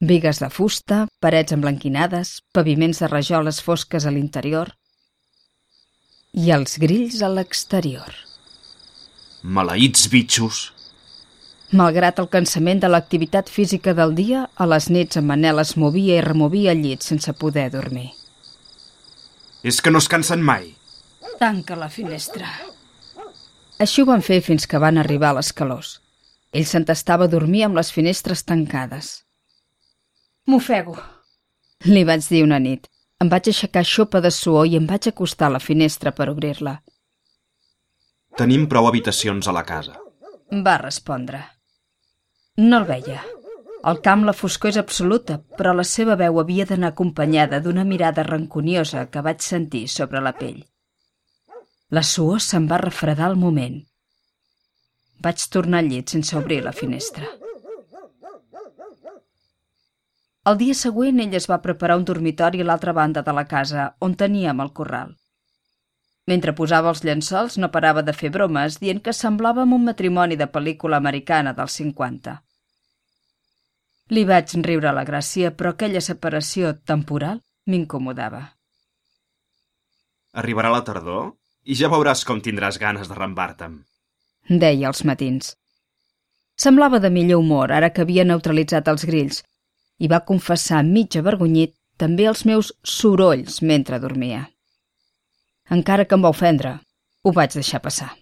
Vigues 0.00 0.40
de 0.42 0.50
fusta, 0.50 1.06
parets 1.20 1.54
emblanquinades, 1.56 2.40
paviments 2.52 3.00
de 3.00 3.08
rajoles 3.08 3.62
fosques 3.64 4.04
a 4.04 4.12
l'interior 4.12 4.74
i 6.36 6.50
els 6.52 6.76
grills 6.78 7.22
a 7.24 7.30
l'exterior. 7.32 8.12
Maleïts 9.42 10.04
bitxos! 10.12 10.66
Malgrat 11.72 12.20
el 12.22 12.28
cansament 12.30 12.82
de 12.82 12.90
l'activitat 12.92 13.48
física 13.50 13.94
del 13.96 14.12
dia, 14.14 14.44
a 14.54 14.66
les 14.68 14.90
nits 14.92 15.18
en 15.18 15.26
Manel 15.26 15.58
es 15.62 15.74
movia 15.80 16.20
i 16.20 16.24
removia 16.24 16.74
el 16.76 16.84
llit 16.84 17.02
sense 17.02 17.32
poder 17.40 17.70
dormir. 17.72 18.10
És 19.66 19.80
que 19.80 19.90
no 19.90 19.98
es 19.98 20.08
cansen 20.12 20.44
mai. 20.44 20.74
Tanca 21.40 21.74
la 21.76 21.88
finestra. 21.90 22.52
Així 23.82 24.04
ho 24.04 24.08
van 24.12 24.22
fer 24.22 24.42
fins 24.44 24.68
que 24.68 24.78
van 24.78 25.00
arribar 25.00 25.32
a 25.32 25.38
les 25.40 25.50
calors. 25.56 25.96
Ell 26.56 26.64
s'entestava 26.64 27.26
a 27.26 27.32
dormir 27.32 27.66
amb 27.66 27.76
les 27.76 27.92
finestres 27.92 28.42
tancades. 28.48 29.12
M'ofego. 30.48 30.94
Li 31.84 32.04
vaig 32.08 32.24
dir 32.32 32.42
una 32.46 32.58
nit. 32.66 32.86
Em 33.20 33.28
vaig 33.32 33.50
aixecar 33.50 33.82
xopa 33.84 34.22
de 34.24 34.30
suor 34.32 34.68
i 34.68 34.76
em 34.78 34.86
vaig 34.88 35.08
acostar 35.10 35.50
a 35.50 35.54
la 35.56 35.60
finestra 35.64 36.12
per 36.16 36.28
obrir-la. 36.32 36.78
Tenim 38.40 38.66
prou 38.72 38.88
habitacions 38.88 39.48
a 39.48 39.54
la 39.56 39.64
casa. 39.68 39.96
Va 40.66 40.76
respondre. 40.82 41.42
No 42.62 42.80
el 42.82 42.86
veia. 42.88 43.20
Al 43.90 44.00
camp 44.06 44.24
la 44.28 44.34
foscor 44.36 44.72
és 44.72 44.78
absoluta, 44.80 45.36
però 45.58 45.74
la 45.76 45.84
seva 45.84 46.16
veu 46.20 46.40
havia 46.40 46.66
d'anar 46.68 46.92
acompanyada 46.94 47.60
d'una 47.64 47.84
mirada 47.84 48.24
ranconiosa 48.26 49.04
que 49.12 49.24
vaig 49.28 49.44
sentir 49.44 49.84
sobre 49.92 50.24
la 50.24 50.32
pell. 50.40 50.62
La 51.96 52.02
suor 52.02 52.40
se'm 52.40 52.66
va 52.72 52.80
refredar 52.82 53.28
al 53.28 53.36
moment. 53.44 53.76
Vaig 55.24 55.42
tornar 55.50 55.82
al 55.82 55.90
llit 55.90 56.12
sense 56.12 56.36
obrir 56.36 56.62
la 56.64 56.72
finestra. 56.72 57.26
El 60.46 60.58
dia 60.60 60.74
següent 60.78 61.20
ell 61.22 61.34
es 61.34 61.48
va 61.50 61.62
preparar 61.62 61.96
un 61.98 62.04
dormitori 62.08 62.60
a 62.62 62.66
l'altra 62.66 62.92
banda 62.94 63.22
de 63.26 63.32
la 63.34 63.46
casa, 63.50 63.86
on 64.00 64.14
teníem 64.14 64.60
el 64.62 64.72
corral. 64.72 65.16
Mentre 66.30 66.54
posava 66.58 66.90
els 66.92 67.02
llençols 67.06 67.56
no 67.62 67.70
parava 67.74 68.02
de 68.06 68.14
fer 68.20 68.30
bromes 68.34 68.78
dient 68.82 69.00
que 69.02 69.14
semblàvem 69.14 69.74
un 69.74 69.86
matrimoni 69.88 70.38
de 70.38 70.46
pel·lícula 70.50 71.00
americana 71.02 71.54
dels 71.58 71.78
50. 71.80 72.36
Li 74.14 74.22
vaig 74.26 74.54
riure 74.68 74.92
la 74.94 75.04
gràcia, 75.06 75.50
però 75.50 75.74
aquella 75.74 76.02
separació 76.02 76.76
temporal 76.92 77.40
m'incomodava. 77.66 78.42
Arribarà 80.42 80.70
la 80.70 80.84
tardor 80.86 81.32
i 81.64 81.74
ja 81.74 81.90
veuràs 81.90 82.22
com 82.28 82.42
tindràs 82.42 82.78
ganes 82.78 83.10
de 83.10 83.18
rembar-te'm. 83.18 83.80
Deia 84.48 84.88
als 84.88 85.02
matins. 85.04 85.54
Semblava 86.56 87.00
de 87.02 87.10
millor 87.10 87.42
humor 87.42 87.72
ara 87.72 87.90
que 87.90 88.04
havia 88.04 88.24
neutralitzat 88.24 88.88
els 88.88 89.04
grills 89.04 89.42
i 89.98 90.08
va 90.08 90.24
confessar 90.28 90.82
mig 90.86 91.16
avergonyit 91.18 91.74
també 91.98 92.28
els 92.30 92.44
meus 92.44 92.72
sorolls 92.84 93.60
mentre 93.62 93.98
dormia. 93.98 94.44
Encara 95.70 96.04
que 96.04 96.14
em 96.14 96.22
va 96.22 96.30
ofendre, 96.30 96.78
ho 97.24 97.32
vaig 97.32 97.56
deixar 97.58 97.80
passar. 97.82 98.12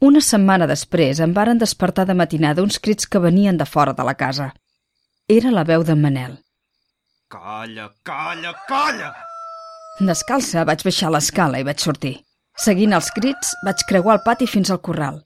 Una 0.00 0.22
setmana 0.24 0.66
després 0.66 1.20
em 1.20 1.32
varen 1.36 1.58
despertar 1.60 2.06
de 2.08 2.16
matinada 2.16 2.64
uns 2.64 2.80
crits 2.80 3.06
que 3.06 3.20
venien 3.20 3.58
de 3.60 3.66
fora 3.68 3.92
de 3.92 4.06
la 4.08 4.14
casa. 4.14 4.48
Era 5.28 5.52
la 5.52 5.64
veu 5.68 5.84
d'en 5.84 6.00
Manel. 6.00 6.38
Calla, 7.30 7.90
calla, 8.02 8.54
calla! 8.66 9.12
Descalça 10.00 10.64
vaig 10.64 10.82
baixar 10.82 11.12
l'escala 11.12 11.60
i 11.60 11.68
vaig 11.68 11.84
sortir. 11.84 12.16
Seguint 12.60 12.92
els 12.92 13.08
crits, 13.16 13.54
vaig 13.64 13.82
creuar 13.88 14.18
el 14.18 14.24
pati 14.24 14.46
fins 14.50 14.70
al 14.70 14.82
corral. 14.84 15.22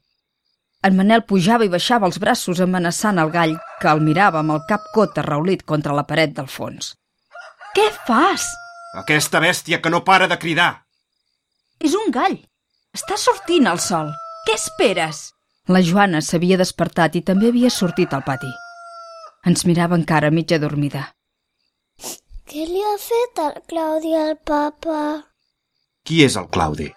En 0.87 0.95
Manel 0.95 1.23
pujava 1.27 1.65
i 1.65 1.71
baixava 1.73 2.07
els 2.07 2.19
braços 2.21 2.61
amenaçant 2.63 3.19
el 3.19 3.31
gall, 3.33 3.55
que 3.81 3.89
el 3.91 4.03
mirava 4.05 4.39
amb 4.39 4.53
el 4.55 4.61
cap 4.69 4.85
cot 4.95 5.17
arraulit 5.19 5.65
contra 5.71 5.95
la 5.97 6.05
paret 6.07 6.35
del 6.37 6.47
fons. 6.47 6.93
Què 7.75 7.89
fas? 8.07 8.47
Aquesta 9.01 9.41
bèstia 9.43 9.81
que 9.81 9.91
no 9.91 10.03
para 10.07 10.29
de 10.31 10.37
cridar! 10.39 10.85
És 11.83 11.95
un 11.99 12.13
gall. 12.15 12.37
Està 12.95 13.17
sortint 13.19 13.67
el 13.67 13.81
sol. 13.83 14.13
Què 14.47 14.55
esperes? 14.55 15.25
La 15.67 15.81
Joana 15.83 16.21
s'havia 16.23 16.59
despertat 16.61 17.17
i 17.19 17.23
també 17.25 17.49
havia 17.51 17.73
sortit 17.73 18.13
al 18.13 18.23
pati. 18.23 18.51
Ens 19.49 19.65
mirava 19.67 19.97
encara 19.99 20.31
mitja 20.31 20.61
dormida. 20.61 21.09
Què 22.45 22.67
li 22.69 22.83
ha 22.85 22.95
fet 23.01 23.41
el 23.41 23.57
Claudi 23.67 24.13
al 24.15 24.37
papa? 24.37 25.01
Qui 26.05 26.21
és 26.23 26.37
el 26.39 26.47
Claudi? 26.53 26.93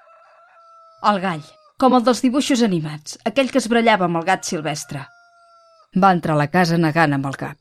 El 1.06 1.20
gall, 1.22 1.44
com 1.78 1.94
el 1.94 2.04
dels 2.04 2.20
dibuixos 2.24 2.62
animats, 2.66 3.18
aquell 3.28 3.50
que 3.54 3.60
es 3.62 3.68
brallava 3.70 4.08
amb 4.08 4.18
el 4.18 4.26
gat 4.26 4.44
silvestre. 4.48 5.04
Va 5.94 6.12
entrar 6.12 6.34
a 6.34 6.42
la 6.42 6.50
casa 6.50 6.78
negant 6.78 7.14
amb 7.14 7.26
el 7.30 7.36
cap. 7.38 7.56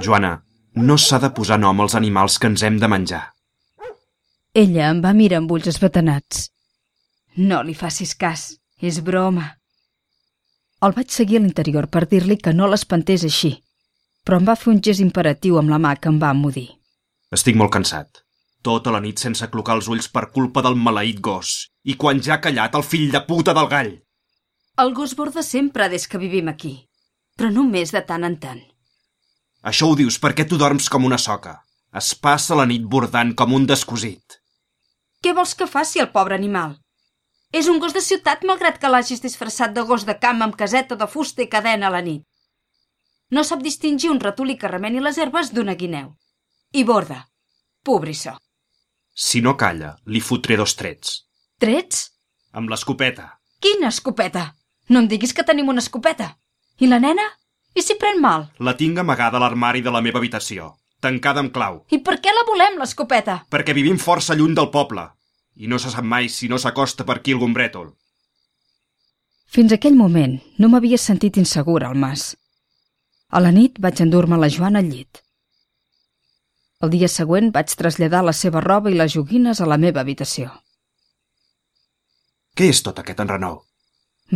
Joana, 0.00 0.36
no 0.74 0.96
s'ha 0.98 1.18
de 1.22 1.30
posar 1.34 1.58
nom 1.58 1.80
als 1.80 1.94
animals 1.98 2.38
que 2.38 2.50
ens 2.50 2.62
hem 2.62 2.78
de 2.78 2.90
menjar. 2.90 3.24
Ella 4.54 4.90
em 4.90 5.02
va 5.02 5.12
mirar 5.18 5.42
amb 5.42 5.50
ulls 5.50 5.66
esbatanats. 5.70 6.48
No 7.36 7.62
li 7.62 7.74
facis 7.74 8.14
cas. 8.14 8.52
És 8.84 8.98
broma. 9.00 9.44
El 10.84 10.92
vaig 10.92 11.12
seguir 11.14 11.38
a 11.38 11.42
l'interior 11.42 11.86
per 11.88 12.02
dir-li 12.10 12.36
que 12.36 12.52
no 12.52 12.66
l'espantés 12.68 13.22
així, 13.24 13.52
però 14.26 14.40
em 14.40 14.48
va 14.48 14.56
fer 14.60 14.72
un 14.74 14.80
gest 14.84 15.00
imperatiu 15.00 15.56
amb 15.60 15.72
la 15.72 15.78
mà 15.80 15.94
que 15.96 16.10
em 16.10 16.18
va 16.20 16.32
emmudir. 16.34 16.66
Estic 17.32 17.56
molt 17.56 17.72
cansat. 17.72 18.20
Tota 18.66 18.92
la 18.92 19.00
nit 19.00 19.22
sense 19.22 19.48
clocar 19.52 19.78
els 19.78 19.88
ulls 19.88 20.10
per 20.10 20.26
culpa 20.34 20.60
del 20.66 20.76
maleït 20.76 21.22
gos. 21.24 21.54
I 21.84 21.96
quan 22.00 22.20
ja 22.24 22.36
ha 22.36 22.42
callat 22.44 22.76
el 22.78 22.84
fill 22.86 23.10
de 23.12 23.20
puta 23.28 23.52
del 23.56 23.68
gall. 23.68 23.92
El 24.82 24.94
gos 24.94 25.14
borda 25.14 25.42
sempre 25.42 25.88
des 25.92 26.08
que 26.08 26.18
vivim 26.18 26.48
aquí, 26.48 26.74
però 27.36 27.50
només 27.52 27.92
de 27.94 28.00
tant 28.08 28.24
en 28.24 28.38
tant. 28.40 28.62
Això 29.70 29.90
ho 29.90 29.96
dius 29.96 30.16
perquè 30.20 30.46
tu 30.48 30.56
dorms 30.60 30.88
com 30.92 31.04
una 31.08 31.18
soca. 31.18 31.58
Es 31.94 32.14
passa 32.14 32.56
la 32.58 32.66
nit 32.66 32.82
bordant 32.94 33.34
com 33.38 33.52
un 33.54 33.66
descosit. 33.70 34.40
Què 35.22 35.32
vols 35.36 35.54
que 35.54 35.68
faci 35.70 36.02
el 36.02 36.10
pobre 36.12 36.34
animal? 36.34 36.74
És 37.54 37.68
un 37.70 37.78
gos 37.78 37.94
de 37.94 38.02
ciutat 38.02 38.42
malgrat 38.44 38.80
que 38.82 38.90
l'hagis 38.90 39.22
disfressat 39.22 39.72
de 39.76 39.84
gos 39.88 40.04
de 40.08 40.16
camp 40.18 40.42
amb 40.42 40.56
caseta 40.58 40.98
de 41.00 41.06
fusta 41.06 41.44
i 41.44 41.48
cadena 41.52 41.86
a 41.88 41.94
la 41.94 42.02
nit. 42.02 42.24
No 43.30 43.44
sap 43.44 43.62
distingir 43.62 44.10
un 44.10 44.20
ratolí 44.20 44.58
que 44.58 44.68
remeni 44.68 45.00
les 45.00 45.18
herbes 45.18 45.52
d'una 45.54 45.76
guineu. 45.78 46.10
I 46.72 46.82
borda. 46.84 47.20
Pobrissó. 47.84 48.34
Si 49.14 49.40
no 49.40 49.56
calla, 49.56 49.94
li 50.06 50.20
fotré 50.20 50.58
dos 50.60 50.74
trets. 50.74 51.23
Trets? 51.62 52.10
Amb 52.52 52.70
l'escopeta. 52.70 53.28
Quina 53.62 53.88
escopeta? 53.94 54.54
No 54.90 55.00
em 55.00 55.08
diguis 55.08 55.32
que 55.32 55.44
tenim 55.46 55.68
una 55.70 55.82
escopeta. 55.84 56.34
I 56.82 56.90
la 56.90 56.98
nena? 57.00 57.24
I 57.74 57.82
si 57.82 57.96
pren 57.98 58.20
mal? 58.22 58.48
La 58.58 58.74
tinc 58.78 58.98
amagada 58.98 59.38
a 59.38 59.42
l'armari 59.42 59.82
de 59.82 59.92
la 59.94 60.02
meva 60.04 60.20
habitació, 60.20 60.72
tancada 61.00 61.42
amb 61.42 61.52
clau. 61.54 61.82
I 61.90 61.98
per 62.06 62.18
què 62.22 62.34
la 62.34 62.46
volem, 62.48 62.78
l'escopeta? 62.78 63.40
Perquè 63.50 63.74
vivim 63.74 63.98
força 63.98 64.36
lluny 64.38 64.54
del 64.58 64.70
poble 64.74 65.08
i 65.54 65.68
no 65.70 65.78
se 65.78 65.90
sap 65.90 66.04
mai 66.04 66.28
si 66.28 66.48
no 66.50 66.58
s'acosta 66.58 67.04
per 67.06 67.20
aquí 67.20 67.34
algun 67.34 67.54
brètol. 67.54 67.92
Fins 69.46 69.72
aquell 69.72 69.94
moment 69.94 70.40
no 70.58 70.70
m'havia 70.70 70.98
sentit 70.98 71.38
insegura 71.38 71.88
al 71.88 71.94
mas. 71.94 72.32
A 73.30 73.40
la 73.40 73.52
nit 73.54 73.78
vaig 73.78 74.02
endur-me 74.02 74.38
la 74.38 74.50
Joana 74.50 74.82
al 74.82 74.90
llit. 74.90 75.22
El 76.82 76.90
dia 76.90 77.08
següent 77.08 77.52
vaig 77.54 77.70
traslladar 77.78 78.24
la 78.26 78.34
seva 78.34 78.60
roba 78.60 78.90
i 78.90 78.98
les 78.98 79.14
joguines 79.14 79.60
a 79.60 79.68
la 79.70 79.78
meva 79.78 80.02
habitació. 80.02 80.50
Què 82.54 82.68
és 82.70 82.80
tot 82.86 82.98
aquest 83.02 83.20
enrenou? 83.22 83.56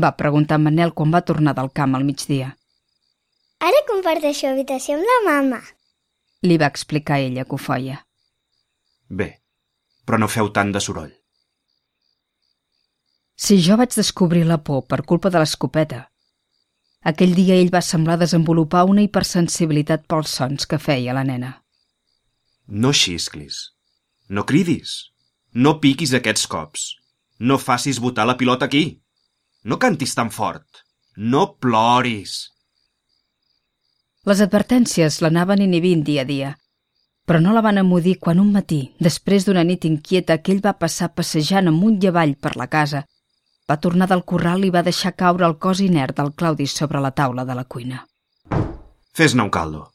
Va 0.03 0.11
preguntar 0.21 0.59
Manel 0.59 0.91
quan 0.95 1.13
va 1.15 1.25
tornar 1.29 1.55
del 1.55 1.71
camp 1.71 1.95
al 1.95 2.07
migdia. 2.07 2.49
Ara 3.69 3.85
comparteixo 3.91 4.51
habitació 4.51 4.99
amb 4.99 5.07
la 5.11 5.19
mama. 5.29 5.61
Li 6.43 6.59
va 6.59 6.71
explicar 6.73 7.21
ella 7.23 7.45
que 7.47 7.55
ho 7.55 7.61
feia. 7.63 8.01
Bé, 9.09 9.31
però 10.05 10.19
no 10.19 10.29
feu 10.35 10.51
tant 10.51 10.75
de 10.75 10.83
soroll. 10.83 11.15
Si 13.39 13.61
jo 13.63 13.79
vaig 13.79 13.95
descobrir 13.95 14.45
la 14.47 14.59
por 14.59 14.85
per 14.91 15.05
culpa 15.07 15.31
de 15.31 15.39
l'escopeta, 15.39 16.03
aquell 17.07 17.35
dia 17.39 17.55
ell 17.55 17.71
va 17.75 17.87
semblar 17.87 18.19
desenvolupar 18.19 18.85
una 18.91 19.07
hipersensibilitat 19.07 20.07
pels 20.11 20.35
sons 20.41 20.67
que 20.67 20.83
feia 20.83 21.15
la 21.15 21.23
nena. 21.25 21.53
No 22.67 22.91
xisclis. 22.93 23.69
No 24.29 24.45
cridis. 24.45 25.05
No 25.55 25.79
piquis 25.81 26.13
aquests 26.19 26.51
cops. 26.51 26.98
No 27.39 27.59
facis 27.59 28.01
botar 28.01 28.27
la 28.27 28.37
pilota 28.37 28.67
aquí. 28.67 29.01
No 29.65 29.79
cantis 29.79 30.15
tan 30.15 30.31
fort. 30.31 30.67
No 31.17 31.57
ploris. 31.59 32.49
Les 34.27 34.41
advertències 34.45 35.21
l'anaven 35.23 35.63
inhibint 35.65 36.03
dia 36.05 36.23
a 36.23 36.29
dia, 36.29 36.49
però 37.29 37.41
no 37.45 37.53
la 37.53 37.63
van 37.65 37.79
emudir 37.81 38.17
quan 38.19 38.41
un 38.43 38.51
matí, 38.53 38.81
després 38.99 39.47
d'una 39.47 39.65
nit 39.65 39.85
inquieta 39.85 40.39
que 40.43 40.53
ell 40.55 40.65
va 40.65 40.75
passar 40.81 41.11
passejant 41.15 41.71
amunt 41.71 42.01
i 42.03 42.11
avall 42.11 42.35
per 42.35 42.55
la 42.57 42.67
casa, 42.73 43.05
va 43.69 43.77
tornar 43.77 44.09
del 44.09 44.25
corral 44.25 44.65
i 44.65 44.73
va 44.73 44.83
deixar 44.83 45.13
caure 45.13 45.47
el 45.47 45.59
cos 45.61 45.83
inert 45.85 46.17
del 46.17 46.33
Claudi 46.33 46.67
sobre 46.67 47.03
la 47.05 47.13
taula 47.13 47.45
de 47.45 47.55
la 47.55 47.65
cuina. 47.65 48.07
Fes-ne 49.13 49.45
un 49.45 49.51
caldo. 49.51 49.87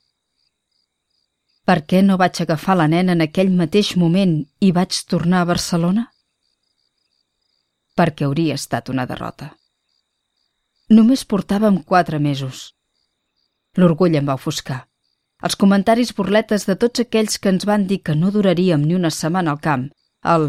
Per 1.66 1.80
què 1.88 2.04
no 2.06 2.20
vaig 2.22 2.42
agafar 2.44 2.78
la 2.78 2.88
nena 2.92 3.16
en 3.18 3.26
aquell 3.26 3.50
mateix 3.50 3.96
moment 3.98 4.36
i 4.60 4.72
vaig 4.72 5.00
tornar 5.10 5.42
a 5.42 5.50
Barcelona? 5.50 6.13
Perquè 7.98 8.26
hauria 8.26 8.56
estat 8.60 8.90
una 8.90 9.06
derrota. 9.10 9.52
Només 10.90 11.26
portàvem 11.26 11.84
quatre 11.84 12.20
mesos. 12.20 12.72
L'orgull 13.78 14.16
em 14.18 14.28
va 14.28 14.40
ofuscar 14.40 14.84
els 15.44 15.58
comentaris 15.60 16.14
burletes 16.16 16.64
de 16.70 16.76
tots 16.80 17.04
aquells 17.04 17.40
que 17.44 17.52
ens 17.52 17.66
van 17.68 17.84
dir 17.88 18.00
que 18.08 18.16
no 18.16 18.32
duraríem 18.32 18.84
ni 18.88 18.96
una 18.96 19.12
setmana 19.12 19.52
al 19.52 19.60
camp, 19.66 19.90
el 20.34 20.46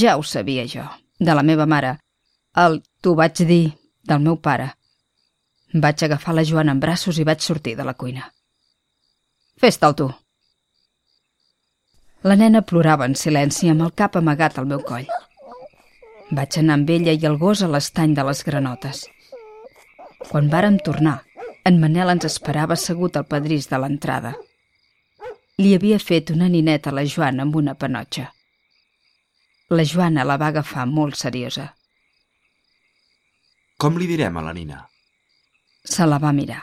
ja 0.00 0.18
ho 0.18 0.22
sabia 0.22 0.66
jo, 0.68 0.84
de 1.18 1.36
la 1.36 1.44
meva 1.50 1.66
mare, 1.66 1.94
el 2.64 2.82
t'ho 3.00 3.14
vaig 3.20 3.40
dir, 3.48 3.72
del 4.04 4.20
meu 4.26 4.36
pare. 4.36 4.68
Vaig 5.84 6.04
agafar 6.04 6.34
la 6.36 6.44
Joana 6.44 6.74
en 6.76 6.82
braços 6.82 7.18
i 7.18 7.24
vaig 7.24 7.40
sortir 7.40 7.74
de 7.78 7.88
la 7.88 7.96
cuina. 8.02 8.28
Fes-te'l 9.60 9.96
tu. 9.96 10.10
La 12.28 12.36
nena 12.36 12.62
plorava 12.62 13.08
en 13.08 13.16
silenci 13.16 13.72
amb 13.72 13.88
el 13.88 13.96
cap 13.96 14.20
amagat 14.20 14.58
al 14.60 14.68
meu 14.68 14.84
coll. 14.84 15.08
Vaig 16.30 16.56
anar 16.58 16.78
amb 16.78 16.90
ella 16.90 17.12
i 17.12 17.26
el 17.28 17.36
gos 17.36 17.62
a 17.62 17.68
l'estany 17.68 18.14
de 18.16 18.24
les 18.24 18.40
granotes. 18.46 19.04
Quan 20.30 20.48
vàrem 20.48 20.78
tornar, 20.80 21.18
en 21.68 21.80
Manel 21.80 22.14
ens 22.14 22.24
esperava 22.28 22.78
assegut 22.78 23.16
al 23.16 23.26
pedrís 23.28 23.68
de 23.68 23.80
l'entrada. 23.80 24.32
Li 25.60 25.74
havia 25.76 25.98
fet 26.00 26.32
una 26.32 26.48
nineta 26.48 26.90
a 26.90 26.96
la 26.96 27.04
Joana 27.04 27.44
amb 27.44 27.56
una 27.60 27.74
panotxa. 27.74 28.30
La 29.70 29.84
Joana 29.84 30.24
la 30.24 30.38
va 30.40 30.48
agafar 30.52 30.86
molt 30.88 31.20
seriosa. 31.20 31.68
Com 33.76 33.98
li 33.98 34.08
direm 34.08 34.36
a 34.36 34.42
la 34.44 34.54
nina? 34.56 34.80
Se 35.84 36.06
la 36.08 36.18
va 36.18 36.32
mirar. 36.32 36.62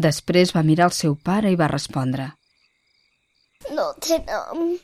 Després 0.00 0.54
va 0.56 0.64
mirar 0.66 0.88
el 0.88 0.96
seu 0.96 1.14
pare 1.16 1.52
i 1.52 1.60
va 1.60 1.68
respondre. 1.70 2.30
No 3.76 3.92
té 4.00 4.18
nom. 4.24 4.74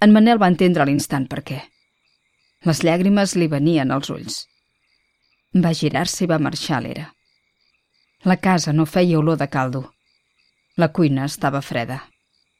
En 0.00 0.12
Manel 0.12 0.40
va 0.40 0.50
entendre 0.52 0.82
a 0.82 0.88
l'instant 0.88 1.28
per 1.28 1.44
què. 1.44 1.60
Les 2.64 2.80
llàgrimes 2.80 3.34
li 3.36 3.48
venien 3.52 3.90
als 3.92 4.08
ulls. 4.10 4.38
Va 5.64 5.74
girar-se 5.76 6.24
i 6.24 6.28
va 6.30 6.40
marxar 6.40 6.80
l'era. 6.82 7.10
La 8.24 8.38
casa 8.40 8.72
no 8.72 8.86
feia 8.88 9.18
olor 9.18 9.36
de 9.36 9.48
caldo. 9.52 9.82
La 10.80 10.88
cuina 10.88 11.26
estava 11.28 11.60
freda. 11.60 12.00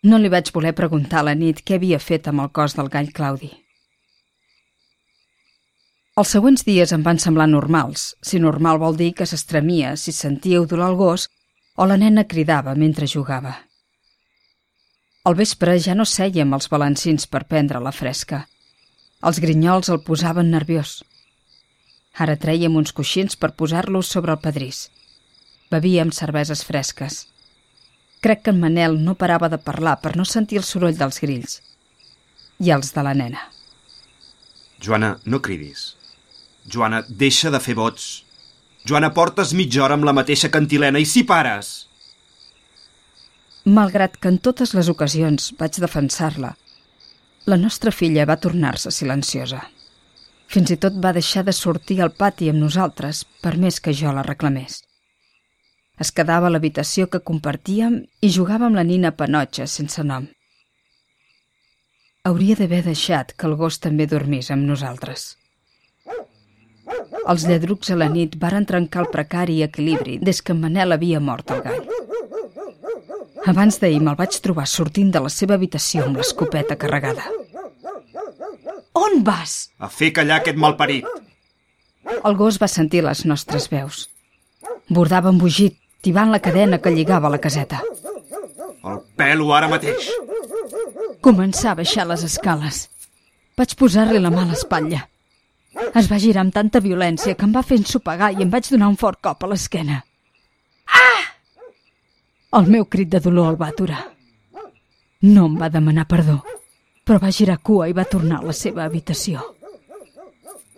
No 0.04 0.18
li 0.20 0.28
vaig 0.28 0.52
voler 0.52 0.74
preguntar 0.76 1.22
a 1.22 1.28
la 1.30 1.34
nit 1.34 1.64
què 1.64 1.78
havia 1.78 1.98
fet 1.98 2.28
amb 2.28 2.44
el 2.44 2.52
cos 2.52 2.76
del 2.76 2.90
gall 2.92 3.08
Claudi. 3.16 3.50
Els 6.20 6.30
següents 6.36 6.62
dies 6.68 6.92
em 6.94 7.02
van 7.02 7.18
semblar 7.18 7.48
normals, 7.50 8.12
si 8.22 8.38
normal 8.38 8.78
vol 8.78 9.00
dir 9.00 9.14
que 9.18 9.26
s'estremia 9.26 9.96
si 9.96 10.12
sentia 10.12 10.60
odolar 10.62 10.92
el 10.92 10.98
gos 11.00 11.30
o 11.74 11.88
la 11.88 11.96
nena 11.96 12.28
cridava 12.28 12.76
mentre 12.78 13.08
jugava. 13.10 13.56
Al 15.24 15.34
vespre 15.34 15.78
ja 15.80 15.96
no 15.96 16.04
sèiem 16.04 16.52
els 16.52 16.68
balancins 16.70 17.26
per 17.26 17.48
prendre 17.48 17.80
la 17.80 17.90
fresca. 17.90 18.44
Els 19.28 19.40
grinyols 19.40 19.88
el 19.92 20.02
posaven 20.04 20.50
nerviós. 20.52 20.98
Ara 22.24 22.36
trèiem 22.40 22.74
uns 22.76 22.92
coixins 22.92 23.38
per 23.40 23.54
posar-los 23.60 24.10
sobre 24.14 24.34
el 24.34 24.42
pedrís. 24.42 24.88
Bevíem 25.72 26.12
cerveses 26.12 26.62
fresques. 26.68 27.24
Crec 28.24 28.44
que 28.44 28.52
en 28.54 28.60
Manel 28.60 28.98
no 29.06 29.16
parava 29.20 29.48
de 29.52 29.58
parlar 29.58 29.96
per 30.02 30.14
no 30.16 30.26
sentir 30.28 30.60
el 30.60 30.66
soroll 30.68 30.98
dels 31.00 31.20
grills. 31.24 31.58
I 32.60 32.70
els 32.76 32.92
de 32.94 33.02
la 33.06 33.14
nena. 33.16 33.48
Joana, 34.84 35.16
no 35.24 35.40
cridis. 35.40 35.94
Joana, 36.70 37.02
deixa 37.08 37.50
de 37.50 37.60
fer 37.60 37.74
vots. 37.80 38.24
Joana, 38.84 39.10
portes 39.16 39.54
mitja 39.56 39.82
hora 39.84 39.96
amb 39.98 40.04
la 40.04 40.14
mateixa 40.16 40.52
cantilena 40.52 41.00
i 41.00 41.08
si 41.08 41.24
pares! 41.24 41.72
Malgrat 43.64 44.18
que 44.20 44.28
en 44.28 44.36
totes 44.44 44.74
les 44.76 44.90
ocasions 44.92 45.54
vaig 45.56 45.78
defensar-la, 45.80 46.50
la 47.46 47.56
nostra 47.56 47.90
filla 47.92 48.24
va 48.24 48.40
tornar-se 48.40 48.90
silenciosa. 48.90 49.60
Fins 50.48 50.70
i 50.72 50.76
tot 50.80 50.96
va 51.04 51.12
deixar 51.12 51.42
de 51.44 51.52
sortir 51.52 52.00
al 52.00 52.12
pati 52.22 52.48
amb 52.48 52.62
nosaltres 52.62 53.24
per 53.42 53.56
més 53.60 53.80
que 53.84 53.92
jo 53.92 54.12
la 54.16 54.24
reclamés. 54.24 54.80
Es 56.00 56.10
quedava 56.10 56.48
a 56.48 56.52
l'habitació 56.52 57.06
que 57.10 57.22
compartíem 57.30 58.00
i 58.20 58.30
jugava 58.36 58.66
amb 58.66 58.80
la 58.80 58.86
nina 58.88 59.12
Panotxa 59.12 59.66
sense 59.70 60.02
nom. 60.02 60.26
Hauria 62.24 62.56
d'haver 62.56 62.82
deixat 62.86 63.34
que 63.36 63.46
el 63.46 63.56
gos 63.60 63.78
també 63.78 64.06
dormís 64.08 64.50
amb 64.50 64.64
nosaltres. 64.64 65.34
Els 67.28 67.44
lladrucs 67.48 67.92
a 67.92 67.98
la 68.00 68.08
nit 68.08 68.38
varen 68.40 68.64
trencar 68.68 69.04
el 69.04 69.12
precari 69.12 69.60
equilibri 69.66 70.16
des 70.18 70.40
que 70.40 70.56
en 70.56 70.64
Manel 70.64 70.96
havia 70.96 71.20
mort 71.20 71.52
el 71.52 71.62
gall. 71.68 72.03
Abans 73.50 73.76
d'ahir 73.80 74.00
me'l 74.00 74.16
vaig 74.16 74.38
trobar 74.44 74.64
sortint 74.70 75.10
de 75.12 75.20
la 75.20 75.30
seva 75.32 75.58
habitació 75.58 76.06
amb 76.06 76.16
l'escopeta 76.20 76.78
carregada. 76.80 77.26
On 78.96 79.20
vas? 79.26 79.54
A 79.78 79.90
fer 79.92 80.12
callar 80.16 80.40
aquest 80.40 80.60
malparit. 80.60 81.04
El 82.24 82.36
gos 82.40 82.56
va 82.62 82.70
sentir 82.72 83.02
les 83.04 83.24
nostres 83.28 83.68
veus. 83.72 84.06
Bordava 84.88 85.32
embogit, 85.32 85.76
tibant 86.04 86.32
la 86.32 86.40
cadena 86.40 86.78
que 86.80 86.92
lligava 86.94 87.32
la 87.32 87.40
caseta. 87.40 87.82
El 88.84 89.00
pelo 89.16 89.52
ara 89.56 89.68
mateix. 89.72 90.08
Començà 91.24 91.72
a 91.72 91.78
baixar 91.80 92.06
les 92.08 92.24
escales. 92.24 92.84
Vaig 93.58 93.76
posar-li 93.80 94.20
la 94.20 94.32
mà 94.32 94.44
a 94.44 94.50
l'espatlla. 94.52 95.04
Es 96.00 96.08
va 96.10 96.20
girar 96.22 96.44
amb 96.44 96.54
tanta 96.54 96.80
violència 96.84 97.36
que 97.36 97.46
em 97.48 97.54
va 97.54 97.64
fer 97.66 97.80
ensopegar 97.80 98.32
i 98.34 98.44
em 98.44 98.50
vaig 98.50 98.68
donar 98.70 98.92
un 98.92 99.00
fort 99.00 99.20
cop 99.24 99.44
a 99.44 99.52
l'esquena. 99.52 100.02
Ah! 100.88 101.13
El 102.54 102.68
meu 102.70 102.84
crit 102.86 103.08
de 103.10 103.18
dolor 103.18 103.48
el 103.50 103.56
va 103.58 103.72
aturar. 103.72 104.02
No 105.26 105.46
em 105.48 105.54
va 105.58 105.68
demanar 105.74 106.04
perdó, 106.06 106.36
però 107.02 107.18
va 107.22 107.32
girar 107.34 107.56
cua 107.66 107.88
i 107.90 107.94
va 107.96 108.04
tornar 108.06 108.36
a 108.38 108.46
la 108.50 108.52
seva 108.54 108.84
habitació. 108.84 109.40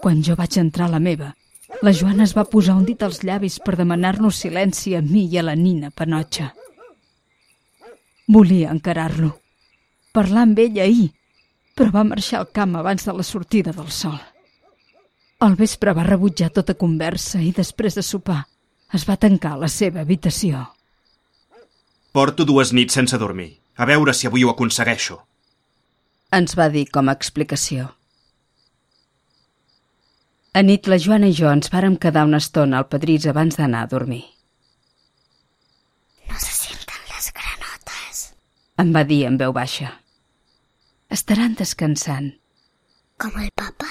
Quan 0.00 0.22
jo 0.24 0.36
vaig 0.38 0.56
entrar 0.62 0.86
a 0.86 0.94
la 0.94 1.00
meva, 1.06 1.34
la 1.82 1.92
Joana 1.92 2.24
es 2.24 2.32
va 2.36 2.46
posar 2.48 2.76
un 2.78 2.86
dit 2.88 3.02
als 3.02 3.20
llavis 3.24 3.58
per 3.60 3.74
demanar-nos 3.76 4.38
silenci 4.44 4.94
a 4.96 5.02
mi 5.02 5.26
i 5.28 5.36
a 5.36 5.42
la 5.44 5.54
nina 5.54 5.90
Panotxa. 5.90 6.46
Volia 8.32 8.72
encarar-lo. 8.72 9.34
Parlar 10.16 10.46
amb 10.46 10.62
ell 10.64 10.80
ahir, 10.80 11.10
però 11.76 11.92
va 11.92 12.06
marxar 12.08 12.40
al 12.40 12.48
camp 12.56 12.78
abans 12.80 13.04
de 13.04 13.12
la 13.12 13.26
sortida 13.26 13.74
del 13.76 13.90
sol. 13.92 14.16
Al 15.44 15.58
vespre 15.60 15.92
va 15.92 16.08
rebutjar 16.08 16.48
tota 16.56 16.78
conversa 16.80 17.42
i 17.44 17.52
després 17.52 18.00
de 18.00 18.06
sopar 18.06 18.46
es 18.96 19.04
va 19.04 19.20
tancar 19.20 19.52
a 19.52 19.62
la 19.66 19.68
seva 19.68 20.00
habitació. 20.00 20.64
Porto 22.16 22.46
dues 22.48 22.70
nits 22.72 22.94
sense 22.96 23.18
dormir. 23.20 23.58
A 23.76 23.84
veure 23.84 24.14
si 24.16 24.24
avui 24.26 24.40
ho 24.44 24.48
aconsegueixo. 24.48 25.18
Ens 26.36 26.54
va 26.56 26.70
dir 26.72 26.86
com 26.88 27.10
a 27.10 27.14
explicació. 27.18 27.90
A 30.56 30.62
nit 30.64 30.86
la 30.88 30.96
Joana 30.96 31.28
i 31.28 31.34
jo 31.36 31.50
ens 31.52 31.68
vàrem 31.74 31.98
quedar 32.00 32.22
una 32.24 32.40
estona 32.40 32.78
al 32.78 32.86
pedrís 32.94 33.26
abans 33.28 33.58
d'anar 33.60 33.82
a 33.84 33.90
dormir. 33.90 34.22
No 36.30 36.38
se 36.40 36.54
senten 36.56 37.02
les 37.10 37.26
granotes. 37.36 38.22
Em 38.80 38.94
va 38.94 39.02
dir 39.10 39.18
en 39.28 39.36
veu 39.42 39.52
baixa. 39.58 39.90
Estaran 41.18 41.58
descansant. 41.58 42.30
Com 43.20 43.36
el 43.42 43.50
papa? 43.52 43.90